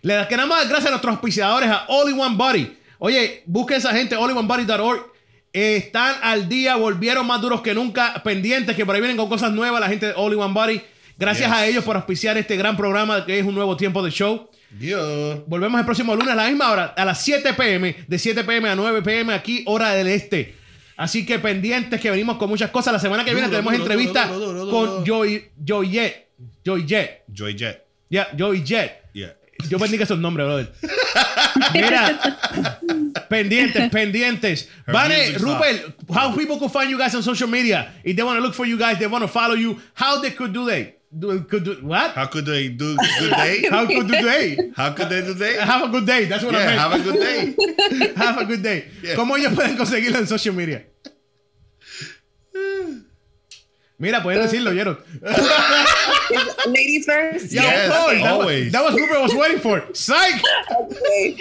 [0.03, 2.76] Le queremos dar gracias a nuestros auspiciadores, a All in One Body.
[2.99, 5.11] Oye, busquen esa gente, allinoneBody.org.
[5.53, 9.51] están al día, volvieron más duros que nunca, pendientes, que por ahí vienen con cosas
[9.51, 10.81] nuevas la gente de in One Body.
[11.17, 14.49] Gracias a ellos por auspiciar este gran programa que es un nuevo tiempo de show.
[15.47, 18.69] Volvemos el próximo lunes a la misma hora, a las 7 pm, de 7 pm
[18.69, 20.55] a 9 pm aquí, hora del este.
[20.95, 22.93] Así que pendientes que venimos con muchas cosas.
[22.93, 26.27] La semana que viene tenemos entrevista con Joy, Joy Jet.
[26.63, 27.23] Joy Jet.
[27.31, 27.83] Joy Jet.
[28.09, 29.07] Ya, Joy Jet.
[29.69, 30.71] Yo bendiga esos nombres, brother.
[31.73, 32.19] Mira,
[33.29, 34.67] pendientes, pendientes.
[34.87, 37.91] Vale, Rupert, how people could find you guys on social media?
[38.03, 40.31] If they want to look for you guys, they want to follow you, how they
[40.31, 40.95] could do they?
[41.17, 42.11] Do, could do what?
[42.11, 43.67] How could they do good day?
[43.71, 44.71] how could do they?
[44.75, 45.57] How could they do day?
[45.57, 46.25] Have a good day.
[46.25, 46.79] That's what yeah, I meant.
[46.79, 48.13] Have a good day.
[48.15, 48.85] have a good day.
[49.01, 49.15] Yeah.
[49.15, 50.85] ¿Cómo ellos pueden conseguirlo en social media?
[53.99, 54.99] Mira, pueden decirlo, ¿oyeron?
[56.67, 57.51] Ladies first.
[57.51, 58.17] Yeah, Yes, of course.
[58.21, 58.71] That was- always.
[58.71, 59.83] That was Rupert was waiting for.
[59.93, 60.41] Psych.
[60.71, 61.37] Okay.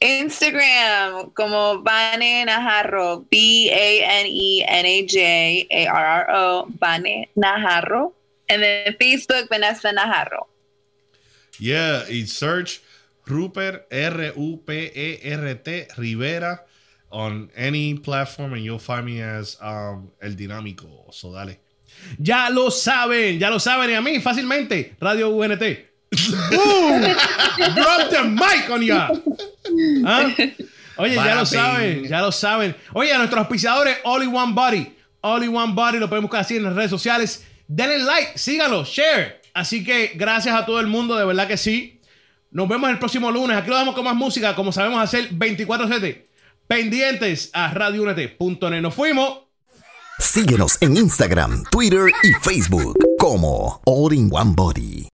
[0.00, 6.66] Instagram como Bane Najarro, B A N E N A J A R R O,
[6.78, 8.12] Bane Najarro.
[8.48, 10.46] And then Facebook, Vanessa Najarro.
[11.60, 12.80] Yeah, y search
[13.26, 16.62] Rupert, R-U-P-E-R-T, Rivera,
[17.10, 21.12] on any platform, and you'll find me as um, El Dinámico.
[21.12, 21.58] So dale.
[22.18, 23.90] Ya lo saben, ya lo saben.
[23.90, 25.62] Y a mí, fácilmente, Radio UNT.
[26.50, 27.02] Boom!
[27.74, 29.10] Drop the mic on ya.
[30.06, 30.34] ¿Ah?
[30.96, 32.74] Oye, ya lo saben, ya lo saben.
[32.92, 34.94] Oye, a nuestros auspiciadores, All in One Body.
[35.20, 37.44] All in One Body lo pueden buscar así en las redes sociales.
[37.66, 39.40] Denle like, síganlo, share.
[39.54, 42.00] Así que gracias a todo el mundo, de verdad que sí.
[42.50, 43.56] Nos vemos el próximo lunes.
[43.56, 46.27] Aquí lo damos con más música, como sabemos hacer 24-7.
[46.68, 48.82] Pendientes a radiounete.net.
[48.82, 49.40] Nos fuimos.
[50.18, 55.06] Síguenos en Instagram, Twitter y Facebook como All in One Body.